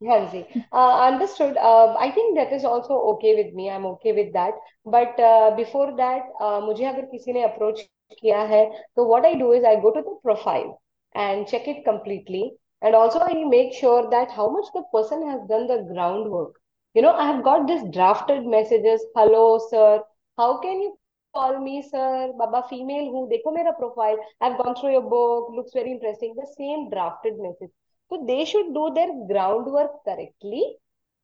हाँ 0.08 0.20
जी 0.32 0.40
uh, 0.74 0.94
understood. 1.06 1.58
Uh, 1.58 1.94
I 2.06 2.10
think 2.12 2.38
that 2.38 2.52
is 2.58 2.66
also 2.66 2.96
okay 3.12 3.34
with 3.36 3.54
me. 3.54 3.70
I'm 3.70 3.86
okay 3.86 4.14
with 4.14 4.34
that. 4.34 4.54
But 4.86 5.20
uh, 5.20 5.52
before 5.56 5.88
that, 5.98 6.30
uh, 6.42 6.60
मुझे 6.66 6.86
अगर 6.86 7.06
किसी 7.12 7.34
ने 7.34 7.44
approach 7.48 7.82
किया 8.20 8.42
है, 8.54 8.64
तो 8.96 9.06
what 9.12 9.26
I 9.26 9.34
do 9.42 9.52
is 9.60 9.66
I 9.72 9.76
go 9.86 9.92
to 9.98 10.02
the 10.08 10.16
profile 10.24 10.70
and 11.16 11.48
check 11.48 11.68
it 11.68 11.84
completely. 11.86 12.44
And 12.82 12.96
also 12.96 13.20
I 13.20 13.34
make 13.54 13.74
sure 13.74 14.10
that 14.12 14.32
how 14.32 14.50
much 14.58 14.72
the 14.74 14.84
person 14.94 15.28
has 15.30 15.42
done 15.54 15.68
the 15.68 15.80
groundwork. 15.94 16.54
You 16.96 17.02
know, 17.02 17.14
I 17.14 17.26
have 17.28 17.44
got 17.44 17.68
this 17.68 17.84
drafted 18.00 18.46
messages. 18.46 19.06
Hello, 19.16 19.60
sir. 19.70 20.02
How 20.38 20.58
can 20.60 20.82
you 20.82 20.98
call 21.35 21.59
me, 21.61 21.83
sir? 21.83 22.33
Baba, 22.39 22.63
female 22.71 23.11
who? 23.13 23.27
देखो 23.29 23.53
मेरा 23.57 23.77
profile. 23.79 24.19
I've 24.41 24.57
gone 24.59 24.75
through 24.81 24.93
your 24.93 25.07
book. 25.15 25.49
Looks 25.59 25.73
very 25.75 25.93
interesting. 25.93 26.35
The 26.37 26.47
same 26.59 26.89
drafted 26.91 27.39
message. 27.39 27.73
So 28.11 28.25
they 28.27 28.45
should 28.45 28.73
do 28.75 28.91
their 28.95 29.13
groundwork 29.33 30.05
correctly. 30.05 30.65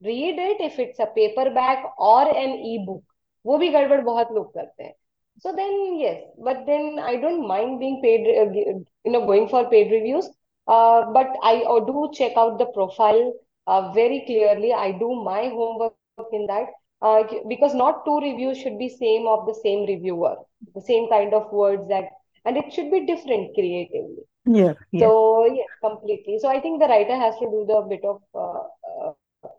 Read 0.02 0.38
it 0.38 0.60
if 0.60 0.78
it's 0.78 0.98
a 0.98 1.06
paperback 1.06 1.84
or 1.98 2.22
an 2.44 2.58
e-book. 2.72 3.02
वो 3.46 3.58
भी 3.58 3.68
गड़बड़ 3.72 4.00
बहुत 4.04 4.32
लोग 4.32 4.52
करते 4.54 4.84
हैं. 4.84 4.94
So 5.42 5.52
then 5.52 5.96
yes, 5.98 6.16
but 6.46 6.66
then 6.66 6.98
I 6.98 7.16
don't 7.16 7.46
mind 7.48 7.78
being 7.80 8.00
paid, 8.02 8.26
uh, 8.40 8.50
you 8.52 9.12
know, 9.12 9.24
going 9.26 9.48
for 9.48 9.64
paid 9.70 9.90
reviews. 9.90 10.28
Uh, 10.66 11.10
but 11.12 11.28
I 11.42 11.62
uh, 11.62 11.80
do 11.80 12.10
check 12.12 12.36
out 12.36 12.58
the 12.58 12.66
profile 12.66 13.32
uh, 13.66 13.92
very 13.92 14.20
clearly. 14.26 14.72
I 14.72 14.92
do 14.92 15.14
my 15.30 15.48
homework 15.48 15.94
in 16.32 16.46
that 16.46 16.68
uh, 17.02 17.22
because 17.48 17.74
not 17.74 18.04
two 18.04 18.18
reviews 18.20 18.58
should 18.58 18.78
be 18.78 18.88
same 18.88 19.26
of 19.26 19.46
the 19.46 19.54
same 19.62 19.86
reviewer, 19.86 20.36
the 20.74 20.80
same 20.80 21.08
kind 21.08 21.34
of 21.34 21.50
words 21.52 21.88
that, 21.88 22.04
and 22.44 22.56
it 22.56 22.72
should 22.72 22.90
be 22.90 23.06
different 23.06 23.54
creatively. 23.54 24.24
Yeah, 24.46 24.74
yes. 24.92 25.02
So 25.04 25.46
yeah 25.46 25.70
completely. 25.82 26.38
So 26.40 26.48
I 26.48 26.60
think 26.60 26.80
the 26.80 26.88
writer 26.88 27.16
has 27.16 27.34
to 27.38 27.46
do 27.46 27.64
the 27.66 27.80
bit 27.88 28.04
of 28.04 28.22
uh, 28.34 28.62
uh, 28.90 29.12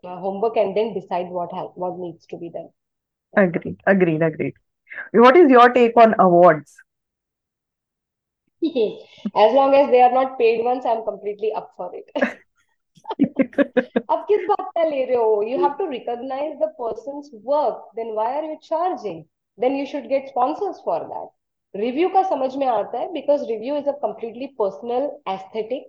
uh, 0.04 0.20
homework 0.20 0.56
and 0.56 0.76
then 0.76 0.94
decide 0.94 1.28
what 1.28 1.52
has 1.52 1.68
what 1.74 1.98
needs 1.98 2.26
to 2.26 2.36
be 2.38 2.50
done. 2.50 2.70
Agreed, 3.36 3.78
agreed, 3.86 4.22
agreed. 4.22 4.54
What 5.12 5.36
is 5.36 5.50
your 5.50 5.70
take 5.70 5.96
on 5.96 6.14
awards? 6.18 6.76
As 8.62 9.52
long 9.52 9.74
as 9.74 9.90
they 9.90 10.00
are 10.00 10.12
not 10.12 10.38
paid 10.38 10.64
ones, 10.64 10.84
I'm 10.86 11.04
completely 11.04 11.52
up 11.52 11.72
for 11.76 11.92
it. 11.94 12.10
अब 13.20 14.24
किस 14.28 14.46
बात 14.48 14.70
का 14.76 14.84
ले 14.84 15.04
रहे 15.04 15.16
हो? 15.16 15.42
You 15.50 15.60
have 15.64 15.76
to 15.78 15.86
recognize 15.92 16.58
the 16.62 16.70
person's 16.80 17.30
work. 17.52 17.78
Then 17.96 18.14
why 18.16 18.26
are 18.38 18.44
you 18.44 18.58
charging? 18.62 19.22
Then 19.58 19.76
you 19.76 19.86
should 19.86 20.08
get 20.08 20.28
sponsors 20.34 20.82
for 20.88 20.98
that. 21.12 21.30
Review 21.74 22.08
का 22.14 22.22
समझ 22.28 22.54
में 22.56 22.66
आता 22.66 22.98
है 22.98 23.12
because 23.12 23.44
review 23.48 23.76
is 23.76 23.88
a 23.88 23.92
completely 24.00 24.46
personal 24.58 25.10
aesthetic 25.32 25.86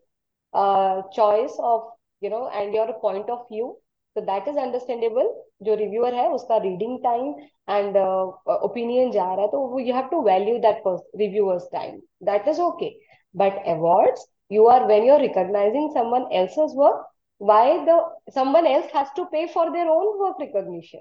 choice 1.13 1.57
of 1.71 1.89
you 2.23 2.29
know 2.29 2.47
and 2.49 2.75
your 2.75 2.91
point 3.01 3.29
of 3.29 3.41
view 3.51 3.67
तो 4.15 4.21
that 4.21 4.47
is 4.47 4.59
understandable 4.59 5.33
जो 5.63 5.75
reviewer 5.75 6.13
है, 6.13 6.27
उसका 6.29 6.57
reading 6.57 6.97
time 7.03 7.33
and 7.69 7.97
opinion 7.97 9.11
जा 9.11 9.23
रहा 9.23 9.41
है 9.41 9.47
तो 9.47 9.79
you 9.79 9.93
have 9.95 10.07
to 10.11 10.21
value 10.21 10.57
that 10.67 10.83
reviewer's 11.15 11.67
time 11.71 11.99
that 12.29 12.47
is 12.47 12.61
okay 12.61 12.89
but 13.35 13.63
awards 13.75 14.27
you 14.48 14.66
are 14.66 14.87
when 14.87 15.04
you're 15.04 15.20
recognizing 15.20 15.90
someone 15.94 16.26
else's 16.33 16.74
work 16.74 17.04
why 17.38 17.85
the 17.85 17.98
someone 18.33 18.66
else 18.66 18.90
has 18.92 19.09
to 19.16 19.26
pay 19.26 19.46
for 19.52 19.70
their 19.72 19.88
own 19.88 20.18
work 20.18 20.38
recognition 20.40 21.00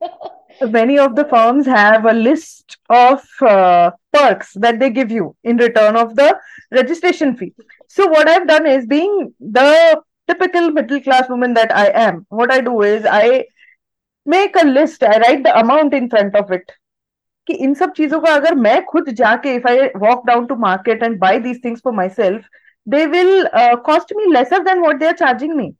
Many 0.61 0.97
of 0.99 1.15
the 1.15 1.25
firms 1.25 1.65
have 1.65 2.05
a 2.05 2.13
list 2.13 2.77
of 2.89 3.21
uh, 3.41 3.91
perks 4.13 4.53
that 4.53 4.79
they 4.79 4.89
give 4.89 5.11
you 5.11 5.35
in 5.43 5.57
return 5.57 5.95
of 5.95 6.15
the 6.15 6.37
registration 6.71 7.35
fee. 7.35 7.53
So, 7.87 8.07
what 8.07 8.29
I've 8.29 8.47
done 8.47 8.65
is, 8.65 8.85
being 8.85 9.33
the 9.39 10.01
typical 10.27 10.71
middle 10.71 11.01
class 11.01 11.29
woman 11.29 11.53
that 11.55 11.75
I 11.75 11.87
am, 11.87 12.25
what 12.29 12.51
I 12.51 12.61
do 12.61 12.81
is 12.83 13.05
I 13.09 13.45
make 14.25 14.55
a 14.55 14.65
list, 14.65 15.03
I 15.03 15.17
write 15.19 15.43
the 15.43 15.57
amount 15.59 15.93
in 15.93 16.09
front 16.09 16.35
of 16.35 16.51
it. 16.51 16.71
कि 17.47 17.53
इन 17.53 17.73
सब 17.79 17.91
चीजों 17.93 18.19
का 18.21 18.33
अगर 18.35 18.55
मैं 18.55 18.83
खुद 18.85 19.09
जाके 19.17 19.55
if 19.59 19.65
I 19.65 19.91
walk 20.03 20.25
down 20.27 20.47
to 20.47 20.55
market 20.55 21.03
and 21.03 21.19
buy 21.19 21.37
these 21.37 21.59
things 21.59 21.81
for 21.81 21.91
myself, 21.91 22.45
they 22.94 23.06
will 23.06 23.48
uh, 23.52 23.76
cost 23.90 24.14
me 24.20 24.30
lesser 24.38 24.64
than 24.70 24.80
what 24.86 24.98
they 25.00 25.10
are 25.12 25.18
charging 25.24 25.56
me. 25.56 25.74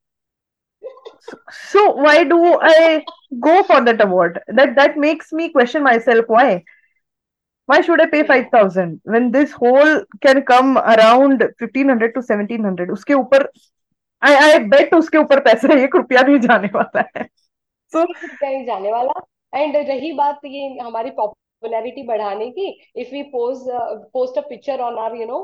So 1.29 1.39
so 1.71 1.87
why 1.93 2.25
do 2.25 2.37
I 2.61 3.05
go 3.49 3.63
for 3.63 3.81
that 3.89 4.01
award? 4.05 4.39
That 4.61 4.77
that 4.77 4.97
makes 4.97 5.33
me 5.41 5.49
question 5.51 5.83
myself. 5.83 6.25
Why? 6.37 6.65
Why 7.67 7.81
should 7.89 8.01
I 8.05 8.07
pay 8.15 8.23
five 8.31 8.47
thousand 8.53 9.01
when 9.05 9.31
this 9.31 9.53
whole 9.53 9.93
can 10.27 10.43
come 10.43 10.79
around 10.79 11.45
fifteen 11.59 11.89
hundred 11.89 12.15
to 12.15 12.23
seventeen 12.23 12.65
hundred? 12.65 12.91
उसके 12.91 13.15
ऊपर 13.15 13.47
I 14.23 14.33
I 14.47 14.59
bet 14.73 14.95
उसके 14.95 15.19
ऊपर 15.19 15.41
पैसा 15.41 15.69
एक 15.83 15.97
रुपया 15.97 16.23
नहीं 16.23 16.39
जाने 16.47 16.71
वाला 16.75 17.05
है. 17.17 17.29
So 17.95 18.07
कहीं 18.25 18.65
जाने 18.67 18.91
वाला. 18.93 19.13
And 19.61 19.77
रही 19.89 20.13
बात 20.17 20.41
ये 20.45 20.79
हमारी 20.83 21.11
popularity 21.21 22.07
बढ़ाने 22.09 22.51
की, 22.59 22.67
if 22.95 23.13
we 23.13 23.23
post 23.33 23.69
uh, 23.69 23.99
post 24.13 24.37
a 24.37 24.43
picture 24.51 24.81
on 24.89 24.99
our 25.05 25.15
you 25.17 25.27
know 25.27 25.43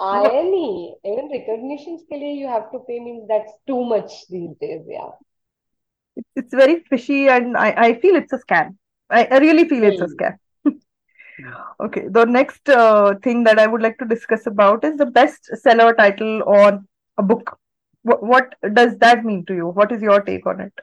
आया 0.01 0.41
नहीं 0.41 0.93
इवन 1.13 1.31
रिकॉग्निशन 1.31 1.95
के 1.95 2.17
लिए 2.17 2.31
यू 2.41 2.47
हैव 2.47 2.61
टू 2.61 2.77
पे 2.77 2.99
means 2.99 3.23
that's 3.23 3.53
too 3.67 3.83
much 3.83 4.25
these 4.31 4.49
days 4.49 4.91
या 4.91 5.11
it's 6.35 6.53
very 6.53 6.75
fishy 6.91 7.27
and 7.27 7.57
I, 7.57 7.73
I 7.77 7.93
feel 8.01 8.15
it's 8.15 8.33
a 8.33 8.37
scam. 8.37 8.75
I, 9.09 9.25
I 9.31 9.37
really 9.37 9.67
feel 9.67 9.83
it's 9.83 10.01
a 10.01 10.05
scam. 10.05 10.37
okay, 11.79 12.07
the 12.07 12.25
next 12.25 12.69
uh, 12.69 13.15
thing 13.23 13.43
that 13.45 13.57
I 13.57 13.65
would 13.65 13.81
like 13.81 13.97
to 13.97 14.05
discuss 14.05 14.45
about 14.45 14.83
is 14.83 14.97
the 14.97 15.05
best 15.05 15.49
seller 15.55 15.93
title 15.95 16.43
on 16.43 16.87
a 17.17 17.23
book. 17.23 17.57
What, 18.03 18.23
what 18.23 18.55
does 18.73 18.97
that 18.97 19.25
mean 19.25 19.45
to 19.45 19.55
you? 19.55 19.67
What 19.67 19.91
is 19.91 20.03
your 20.03 20.21
take 20.21 20.45
on 20.45 20.61
it? 20.61 20.73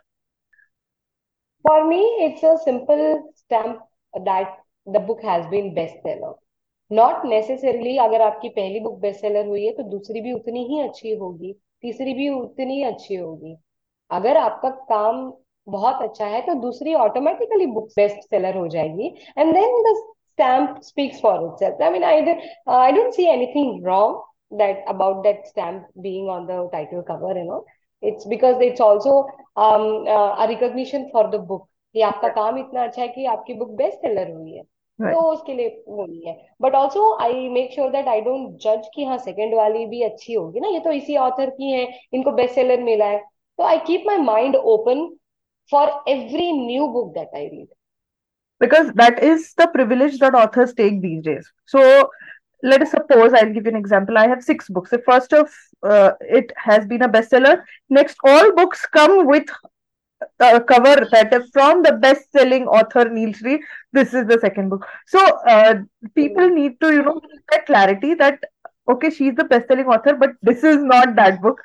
For 1.65 1.88
me, 1.88 2.01
it's 2.25 2.43
a 2.43 2.58
simple 2.63 3.32
stamp 3.36 3.80
that 4.13 4.62
the 4.88 4.97
book 5.06 5.23
has 5.25 5.47
been 5.49 5.73
best 5.73 5.95
seller 5.97 6.34
not 6.91 7.25
necessarily 7.25 7.95
अगर 7.97 8.21
आपकी 8.21 8.49
पहली 8.58 8.80
book 8.80 8.99
best 9.01 9.21
seller 9.21 9.45
हुई 9.47 9.65
है 9.65 9.71
तो 9.78 9.84
दूसरी 9.89 10.21
भी 10.21 10.34
उतनी 10.34 10.63
ही 10.67 10.82
अच्छी 10.82 11.13
होगी 11.21 11.54
तीसरी 11.82 12.13
भी 12.13 12.28
उतनी 12.30 12.75
ही 12.75 12.84
अच्छी 12.91 13.15
होगी 13.15 13.56
अगर 14.12 14.38
आपका 14.38 14.69
काम 14.91 15.32
बहुत 15.67 16.01
अच्छा 16.10 16.25
है 16.34 16.41
तो 16.47 16.54
दूसरी 16.62 16.93
ऑटोमेटिकली 17.06 17.65
बुक 17.80 17.88
बेस्ट 17.95 18.30
सेलर 18.30 18.58
हो 18.58 18.67
जाएगी 18.75 19.08
and 19.38 19.54
then 19.54 19.82
the 19.88 19.95
stamp 20.38 20.84
speaks 20.84 21.19
for 21.19 21.34
itself. 21.49 21.75
I 21.82 21.89
mean, 21.89 22.04
I, 22.04 22.41
uh, 22.67 22.71
I 22.71 22.91
don't 22.91 23.13
see 23.13 23.30
anything 23.30 23.82
wrong 23.84 24.21
that 24.51 24.84
about 24.88 25.23
that 25.23 25.47
stamp 25.47 25.86
being 26.01 26.28
on 26.30 26.45
the 26.45 26.69
title 26.71 27.04
cover, 27.04 27.38
you 27.38 27.45
know. 27.45 27.65
It's 28.04 28.28
because 28.28 28.64
it's 28.64 28.82
also 28.82 29.22
recognition 30.48 31.10
for 31.14 31.28
the 31.30 31.40
book 31.48 31.68
कि 31.96 32.02
आपका 32.04 32.30
काम 32.32 32.58
इतना 32.60 32.84
अच्छा 32.84 33.02
है 33.02 33.08
कि 33.08 33.26
आपकी 33.28 33.54
book 33.54 33.70
best 33.78 33.98
seller 33.98 34.32
हुई 34.32 34.52
है। 34.54 34.64
तो 35.00 35.20
उसके 35.32 35.54
लिए 35.54 35.84
वो 35.88 36.06
नहीं 36.06 36.22
है। 36.26 36.34
But 36.62 36.76
also 36.76 37.14
I 37.22 37.48
make 37.50 37.72
sure 37.74 37.90
that 37.92 38.08
I 38.08 38.22
don't 38.22 38.50
जज 38.64 38.90
कि 38.96 39.06
हाँ 39.06 39.18
सेकेंड 39.20 39.54
वाली 39.56 39.86
भी 39.86 40.02
अच्छी 40.04 40.34
होगी 40.34 40.60
ना। 40.60 40.68
ये 40.68 40.80
तो 40.80 40.92
इसी 40.92 41.16
ऑथर 41.18 41.50
की 41.50 41.72
है 41.72 41.88
इनको 42.14 42.32
बेस्ट 42.34 42.56
सेलर 42.56 42.84
मिला 42.84 43.06
है। 43.06 43.18
तो 43.60 43.64
I 43.64 43.78
keep 43.88 44.04
my 44.08 44.18
mind 44.20 44.56
open 44.56 45.08
for 45.72 45.90
every 46.10 46.52
new 46.66 46.88
book 46.90 47.14
that 47.14 47.36
I 47.36 47.48
read 47.48 47.68
because 48.62 48.90
that 48.98 49.20
is 49.24 49.54
the 49.62 49.68
privilege 49.74 50.20
that 50.20 50.36
authors 50.36 50.74
take 50.78 51.00
these 51.02 51.24
days 51.28 51.46
so 51.74 51.80
let 52.63 52.82
us 52.82 52.91
suppose 52.91 53.34
I'll 53.34 53.54
give 53.54 53.65
you 53.65 53.72
an 53.72 53.78
example. 53.78 54.18
I 54.18 54.28
have 54.28 54.44
six 54.44 54.70
books. 54.70 54.89
The 54.89 55.00
first 55.00 55.34
of 55.34 55.50
uh, 55.84 56.12
it 56.22 56.52
has 56.58 56.86
been 56.86 57.04
a 57.04 57.10
bestseller. 57.10 57.63
Next, 57.89 58.18
all 58.24 58.54
books 58.54 58.86
come 58.91 59.28
with 59.28 59.48
a 60.39 60.62
cover 60.62 61.08
that 61.12 61.34
is 61.34 61.50
from 61.52 61.84
the 61.84 61.94
best-selling 61.94 62.68
author 62.68 63.10
Neil 63.10 63.34
Shree. 63.34 63.63
This 63.91 64.13
is 64.13 64.26
the 64.28 64.39
second 64.39 64.70
book. 64.70 64.86
So 65.08 65.20
uh, 65.48 65.76
people 66.15 66.50
need 66.50 66.80
to, 66.82 66.91
you 66.94 67.04
know, 67.04 67.22
get 67.52 67.65
clarity 67.65 68.13
that 68.15 68.39
okay, 68.88 69.10
she's 69.10 69.36
the 69.36 69.44
best-selling 69.44 69.88
author, 69.88 70.15
but 70.15 70.32
this 70.41 70.63
is 70.63 70.78
not 70.78 71.15
that 71.15 71.41
book. 71.41 71.60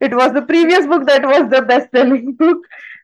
It 0.00 0.14
was 0.14 0.32
the 0.32 0.42
previous 0.42 0.86
book 0.86 1.06
that 1.06 1.24
was 1.24 1.50
the 1.50 1.62
best-selling 1.62 2.34
book. 2.38 2.58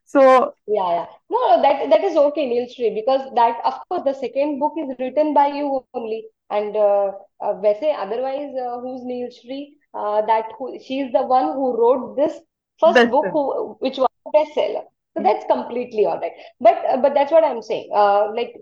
So 0.05 0.55
yeah, 0.67 0.91
yeah, 0.91 1.07
no, 1.31 1.63
that 1.63 1.91
that 1.91 2.03
is 2.03 2.17
okay, 2.17 2.47
Neil 2.47 2.67
Shree, 2.67 2.95
because 2.95 3.29
that 3.35 3.61
of 3.65 3.75
course 3.89 4.05
the 4.05 4.15
second 4.15 4.59
book 4.59 4.73
is 4.79 4.97
written 4.99 5.35
by 5.35 5.49
you 5.49 5.85
only, 5.93 6.25
and 6.51 6.77
uh, 6.77 7.13
uh, 7.41 7.53
otherwise 7.53 8.53
uh, 8.57 8.81
who's 8.81 9.05
Neil 9.05 9.29
Shree? 9.31 9.75
Uh, 9.95 10.23
that 10.27 10.47
who 10.59 10.79
she's 10.85 11.13
the 11.13 11.23
one 11.23 11.55
who 11.55 11.77
wrote 11.77 12.17
this 12.17 12.39
first 12.79 12.95
best 12.95 13.11
book, 13.11 13.27
who, 13.33 13.77
which 13.81 13.97
was 13.99 14.09
bestseller. 14.35 14.85
So 15.17 15.23
that's 15.23 15.45
completely 15.47 16.07
all 16.07 16.21
right. 16.21 16.33
But 16.61 16.83
uh, 16.89 16.99
but 16.99 17.15
that's 17.15 17.33
what 17.33 17.45
I'm 17.45 17.63
saying. 17.63 17.91
Uh, 17.95 18.33
like 18.35 18.55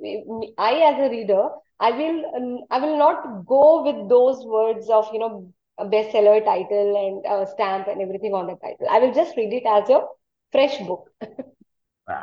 I 0.59 0.75
as 0.93 0.99
a 0.99 1.11
reader, 1.11 1.49
I 1.81 1.91
will 1.91 2.25
um, 2.37 2.59
I 2.71 2.79
will 2.79 2.97
not 2.97 3.45
go 3.47 3.83
with 3.83 4.09
those 4.09 4.45
words 4.45 4.89
of 4.89 5.09
you 5.13 5.19
know 5.19 5.53
a 5.79 5.85
bestseller 5.85 6.45
title 6.45 6.97
and 7.05 7.41
a 7.41 7.47
stamp 7.51 7.89
and 7.89 8.01
everything 8.01 8.33
on 8.35 8.47
the 8.47 8.55
title. 8.57 8.87
I 8.91 8.99
will 9.01 9.13
just 9.13 9.37
read 9.37 9.53
it 9.53 9.65
as 9.67 9.91
a 9.91 10.05
fresh 10.53 10.79
book. 10.79 11.11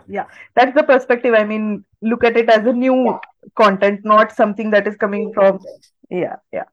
yeah, 0.07 0.25
that's 0.55 0.73
the 0.75 0.83
perspective. 0.83 1.33
I 1.37 1.43
mean, 1.43 1.83
look 2.01 2.23
at 2.23 2.37
it 2.37 2.49
as 2.49 2.65
a 2.65 2.73
new 2.73 2.95
Yeah, 3.03 3.19
content, 3.57 4.01
not 4.03 4.31
something 4.31 4.71
that 4.71 4.87
is 4.87 4.95
coming 4.95 5.31
from. 5.33 5.59
Yeah, 6.09 6.35
yeah. 6.51 6.63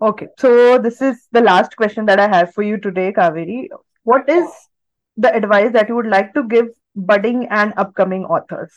Okay, 0.00 0.28
so 0.38 0.78
this 0.78 1.00
is 1.02 1.28
the 1.32 1.40
last 1.42 1.76
question 1.76 2.06
that 2.06 2.20
I 2.20 2.28
have 2.28 2.52
for 2.52 2.62
you 2.62 2.78
today, 2.78 3.12
Kaveri. 3.12 3.68
What 4.04 4.28
is 4.28 4.68
the 5.16 5.34
advice 5.34 5.72
that 5.72 5.88
you 5.88 5.96
would 5.96 6.06
like 6.06 6.34
to 6.34 6.44
give 6.44 6.66
budding 6.96 7.46
and 7.50 7.72
upcoming 7.76 8.24
authors? 8.24 8.72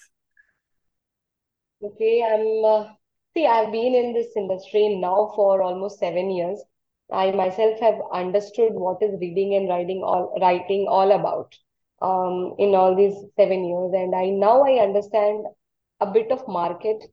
Okay, 1.83 2.23
I'm 2.23 2.63
uh, 2.65 2.93
see, 3.33 3.45
I've 3.45 3.71
been 3.71 3.93
in 3.95 4.13
this 4.13 4.35
industry 4.35 4.95
now 4.95 5.31
for 5.35 5.61
almost 5.61 5.99
seven 5.99 6.29
years. 6.31 6.63
I 7.11 7.31
myself 7.31 7.79
have 7.79 8.01
understood 8.11 8.73
what 8.73 9.01
is 9.01 9.19
reading 9.19 9.55
and 9.55 9.69
writing 9.69 10.03
all 10.03 10.33
writing 10.41 10.87
all 10.89 11.11
about 11.11 11.55
um, 12.02 12.54
in 12.58 12.74
all 12.74 12.94
these 12.94 13.16
seven 13.36 13.64
years, 13.64 13.92
and 13.94 14.14
I 14.14 14.30
now 14.30 14.62
I 14.62 14.82
understand 14.82 15.46
a 16.00 16.06
bit 16.06 16.30
of 16.30 16.46
market. 16.48 17.04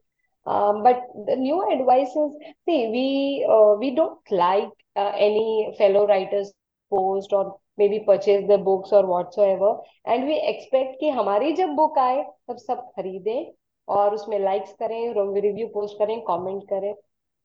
Um, 0.45 0.83
but 0.83 1.01
the 1.25 1.35
new 1.35 1.59
advice 1.71 2.09
is, 2.09 2.31
see, 2.65 2.87
we 2.95 3.47
uh, 3.49 3.73
we 3.79 3.95
don't 3.95 4.19
like 4.31 4.69
uh, 4.95 5.11
any 5.17 5.73
fellow 5.77 6.07
writers 6.07 6.53
post 6.89 7.33
or 7.33 7.57
maybe 7.77 8.03
purchase 8.05 8.47
the 8.47 8.57
books 8.57 8.91
or 8.91 9.05
whatsoever, 9.05 9.77
and 10.05 10.25
we 10.25 10.41
expect 10.53 10.99
कि 10.99 11.09
हमारी 11.09 11.53
जब 11.53 11.75
book 11.75 11.97
आए 11.99 12.23
तब 12.49 12.57
सब 12.57 12.85
खरीदें 12.95 13.51
और 13.95 14.13
उसमें 14.15 14.39
likes 14.39 14.73
करें 14.79 15.41
रिव्यू 15.41 15.67
पोस्ट 15.73 15.97
करें 15.99 16.19
कमेंट 16.29 16.63
करें 16.69 16.93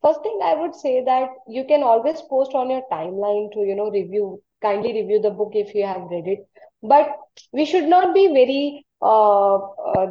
first 0.04 0.22
thing 0.22 0.38
i 0.42 0.54
would 0.58 0.74
say 0.74 0.92
that 1.04 1.32
you 1.46 1.64
can 1.70 1.82
always 1.82 2.20
post 2.28 2.54
on 2.54 2.70
your 2.70 2.82
timeline 2.92 3.50
to 3.54 3.66
you 3.70 3.74
know 3.74 3.90
review 3.90 4.28
kindly 4.62 4.92
review 4.92 5.20
the 5.20 5.30
book 5.40 5.52
if 5.62 5.74
you 5.74 5.84
have 5.84 6.06
read 6.12 6.28
it 6.36 6.46
But 6.91 7.15
we 7.55 7.65
should 7.65 7.83
not 7.89 8.07
be 8.13 8.27
very 8.27 8.61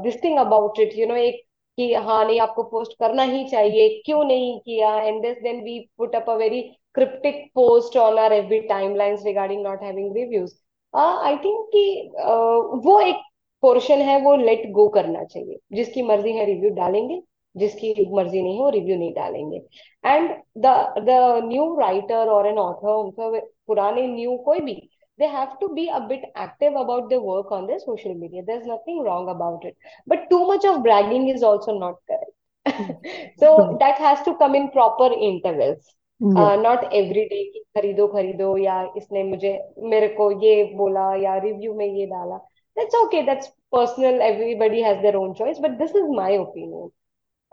this 0.02 0.22
thing 0.24 0.38
about 0.38 0.80
it 0.80 0.98
you 0.98 1.06
know 1.06 1.14
एक 1.16 1.42
कि 1.78 1.92
हाँ 1.94 2.24
नहीं 2.24 2.40
आपको 2.40 2.62
post 2.62 2.92
करना 2.98 3.22
ही 3.22 3.44
चाहिए 3.48 3.88
क्यों 4.06 4.24
नहीं 4.24 4.58
किया? 4.60 4.94
And 5.00 5.22
this 5.22 5.36
then 5.42 5.60
we 5.64 5.78
put 5.98 6.14
up 6.16 6.30
a 6.30 6.34
very 6.36 6.60
cryptic 6.94 7.44
post 7.54 7.96
on 7.96 8.18
our 8.18 8.32
every 8.32 8.60
timelines 8.68 9.24
regarding 9.26 9.62
not 9.62 9.82
having 9.82 10.16
reviews 10.16 10.54
I 10.94 11.36
think 11.36 11.66
कि 11.72 12.10
uh, 12.14 12.84
वो 12.86 13.00
एक 13.00 13.16
पोर्शन 13.62 14.00
है 14.02 14.20
वो 14.22 14.34
लेट 14.36 14.70
गो 14.72 14.86
करना 14.88 15.22
चाहिए। 15.24 15.58
जिसकी 15.72 16.02
मर्ज़ी 16.02 16.32
है 16.32 16.44
रिव्यू 16.46 16.70
डालेंगे 16.74 17.20
जिसकी 17.56 18.06
मर्ज़ी 18.12 18.42
नहीं 18.42 18.54
है 18.54 18.60
वो 18.60 18.68
रिव्यू 18.70 18.96
नहीं 18.96 19.12
डालेंगे। 19.14 19.56
And 20.04 20.30
the 20.58 20.66
the 20.98 21.40
new 21.44 21.74
writer 21.80 22.28
और 22.30 22.46
एन 22.48 22.58
ऑथर 22.58 23.40
पुराने 23.66 24.06
न्यू 24.08 24.36
कोई 24.46 24.60
भी 24.60 24.74
they 25.17 25.27
have 25.27 25.57
to 25.59 25.69
be 25.75 25.89
a 25.89 26.01
bit 26.09 26.21
active 26.35 26.73
about 26.83 27.09
their 27.09 27.21
work 27.21 27.51
on 27.51 27.67
their 27.67 27.79
social 27.79 28.13
media 28.15 28.43
there's 28.47 28.65
nothing 28.65 29.01
wrong 29.03 29.29
about 29.35 29.63
it 29.71 29.75
but 30.07 30.29
too 30.29 30.45
much 30.47 30.65
of 30.65 30.83
bragging 30.83 31.29
is 31.29 31.43
also 31.43 31.77
not 31.79 31.95
correct 32.07 32.35
so 33.37 33.49
Hmm. 33.57 33.77
that 33.79 33.97
has 33.97 34.21
to 34.23 34.35
come 34.43 34.55
in 34.55 34.69
proper 34.71 35.09
intervals 35.31 35.95
Yeah. 36.19 36.51
Not 36.61 36.83
every 36.93 37.23
day 37.29 37.43
कि 37.53 37.59
खरीदो 37.77 38.07
खरीदो 38.07 38.55
या 38.57 38.73
इसने 38.97 39.23
मुझे 39.23 39.51
मेरे 39.93 40.07
को 40.17 40.29
ये 40.43 40.63
बोला 40.77 41.05
या 41.23 41.35
रिव्यू 41.45 41.73
में 41.75 41.85
ये 41.85 42.05
डाला 42.13 42.37
that's 42.79 42.95
okay 42.99 43.21
that's 43.29 43.49
personal 43.75 44.21
everybody 44.27 44.81
has 44.87 45.01
their 45.05 45.17
own 45.21 45.33
choice 45.39 45.59
but 45.65 45.77
this 45.79 45.95
is 46.01 46.09
my 46.19 46.29
opinion 46.43 46.89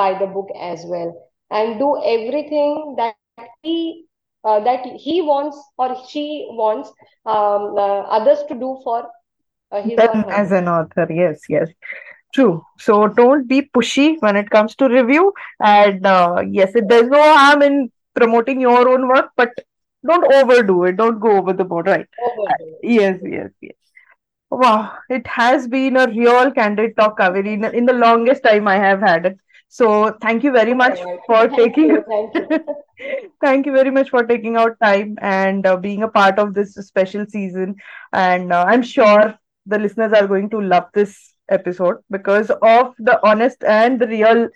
buy 0.00 0.12
the 0.22 0.26
book 0.38 0.48
as 0.70 0.84
well 0.94 1.12
and 1.50 1.78
do 1.78 1.90
everything 2.14 2.94
that 3.00 3.16
he 3.62 4.04
uh, 4.44 4.60
that 4.60 4.86
he 5.06 5.20
wants 5.22 5.58
or 5.78 5.88
she 6.08 6.46
wants 6.62 6.92
um, 7.26 7.74
uh, 7.76 8.02
others 8.20 8.42
to 8.48 8.54
do 8.54 8.78
for 8.84 8.98
uh, 9.72 9.82
his 9.82 10.04
or 10.04 10.06
Then 10.08 10.24
her 10.24 10.30
as 10.30 10.50
book 10.50 10.52
an 10.52 10.68
author, 10.68 11.06
yes, 11.10 11.40
yes. 11.48 11.68
True. 12.34 12.64
So 12.78 13.08
don't 13.08 13.46
be 13.48 13.62
pushy 13.62 14.16
when 14.20 14.36
it 14.36 14.50
comes 14.50 14.74
to 14.76 14.88
review. 14.88 15.32
And 15.60 16.06
uh, 16.06 16.42
yes, 16.50 16.74
it, 16.74 16.88
there's 16.88 17.08
no 17.08 17.22
harm 17.22 17.62
in 17.62 17.90
promoting 18.14 18.60
your 18.60 18.88
own 18.88 19.08
work, 19.08 19.30
but 19.36 19.50
don't 20.05 20.33
overdo 20.33 20.85
it. 20.85 20.97
Don't 20.97 21.19
go 21.19 21.37
over 21.37 21.53
the 21.53 21.63
board, 21.63 21.87
right? 21.87 22.07
Overdo. 22.23 22.77
Yes, 22.83 23.19
yes, 23.23 23.49
yes. 23.61 23.75
Wow, 24.49 24.97
it 25.09 25.25
has 25.27 25.67
been 25.67 25.95
a 25.95 26.07
real 26.07 26.51
candid 26.51 26.97
talk, 26.97 27.19
Kaveri, 27.19 27.53
in, 27.53 27.63
in 27.63 27.85
the 27.85 27.93
longest 27.93 28.43
time 28.43 28.67
I 28.67 28.75
have 28.75 28.99
had 28.99 29.25
it. 29.25 29.37
So 29.69 30.17
thank 30.21 30.43
you 30.43 30.51
very 30.51 30.73
much 30.73 30.99
right. 30.99 31.19
for 31.25 31.47
Thank 31.47 31.55
taking 31.55 31.89
you. 31.89 32.03
Thank 32.05 32.35
you. 32.35 32.65
thank 33.41 33.65
you 33.65 33.71
very 33.71 33.89
much 33.89 34.09
for 34.09 34.23
taking 34.23 34.57
out 34.57 34.77
time 34.83 35.17
and 35.21 35.65
uh, 35.65 35.77
being 35.77 36.03
a 36.03 36.09
part 36.09 36.37
of 36.39 36.53
this 36.53 36.73
special 36.73 37.25
season. 37.25 37.75
And 38.11 38.51
uh, 38.51 38.65
I'm 38.67 38.83
sure 38.83 39.33
the 39.65 39.79
listeners 39.79 40.11
are 40.11 40.27
going 40.27 40.49
to 40.49 40.59
love 40.59 40.87
this 40.93 41.33
episode 41.49 41.97
because 42.09 42.51
of 42.61 42.93
the 42.99 43.19
honest 43.25 43.63
and 43.63 43.99
the 43.99 44.07
real 44.07 44.49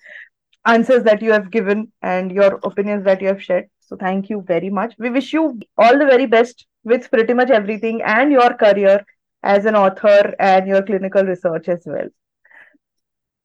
answers 0.65 1.03
that 1.03 1.21
you 1.21 1.31
have 1.31 1.51
given 1.51 1.91
and 2.01 2.31
your 2.31 2.59
opinions 2.63 3.05
that 3.05 3.21
you 3.21 3.29
have 3.29 3.41
shared. 3.41 3.69
So 3.85 3.95
thank 3.95 4.29
you 4.29 4.41
very 4.41 4.69
much. 4.69 4.95
We 4.99 5.09
wish 5.09 5.33
you 5.33 5.59
all 5.77 5.97
the 5.97 6.05
very 6.05 6.25
best 6.25 6.65
with 6.83 7.09
pretty 7.11 7.33
much 7.33 7.49
everything 7.49 8.01
and 8.03 8.31
your 8.31 8.53
career 8.55 9.05
as 9.43 9.65
an 9.65 9.75
author 9.75 10.35
and 10.39 10.67
your 10.67 10.83
clinical 10.83 11.23
research 11.23 11.69
as 11.69 11.83
well. 11.85 12.09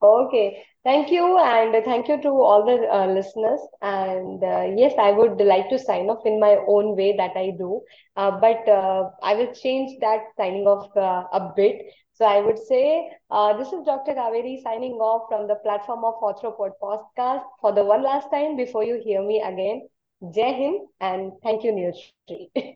Okay. 0.02 0.64
Thank 0.84 1.10
you. 1.10 1.38
And 1.38 1.84
thank 1.84 2.08
you 2.08 2.20
to 2.22 2.28
all 2.28 2.64
the 2.64 2.86
uh, 2.88 3.06
listeners. 3.06 3.60
And 3.82 4.42
uh, 4.42 4.72
yes, 4.76 4.94
I 4.98 5.10
would 5.12 5.38
like 5.40 5.68
to 5.70 5.78
sign 5.78 6.08
off 6.08 6.24
in 6.24 6.40
my 6.40 6.56
own 6.66 6.96
way 6.96 7.16
that 7.16 7.32
I 7.36 7.52
do. 7.58 7.82
Uh, 8.16 8.30
but 8.40 8.66
uh, 8.68 9.10
I 9.22 9.34
will 9.34 9.52
change 9.54 9.98
that 10.00 10.20
signing 10.36 10.66
off 10.66 10.96
uh, 10.96 11.24
a 11.32 11.52
bit. 11.54 11.82
So 12.14 12.24
I 12.24 12.40
would 12.40 12.58
say 12.58 13.10
uh, 13.30 13.56
this 13.58 13.72
is 13.72 13.84
Dr. 13.84 14.12
Kaveri 14.14 14.62
signing 14.62 14.94
off 14.94 15.28
from 15.28 15.48
the 15.48 15.56
platform 15.56 16.04
of 16.04 16.14
Authoropod 16.20 16.72
Podcast 16.82 17.44
for 17.60 17.72
the 17.72 17.84
one 17.84 18.02
last 18.02 18.30
time 18.30 18.56
before 18.56 18.84
you 18.84 19.00
hear 19.04 19.22
me 19.22 19.40
again. 19.42 19.88
Jai 20.22 20.52
Hind 20.52 20.88
and 21.00 21.32
thank 21.42 21.64
you, 21.64 21.72
Neil. 21.72 21.92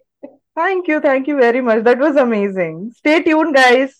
Thank 0.57 0.87
you. 0.87 1.01
Thank 1.01 1.27
you 1.27 1.37
very 1.37 1.61
much. 1.61 1.83
That 1.85 1.99
was 1.99 2.17
amazing. 2.17 2.93
Stay 2.97 3.23
tuned, 3.23 3.55
guys. 3.55 3.99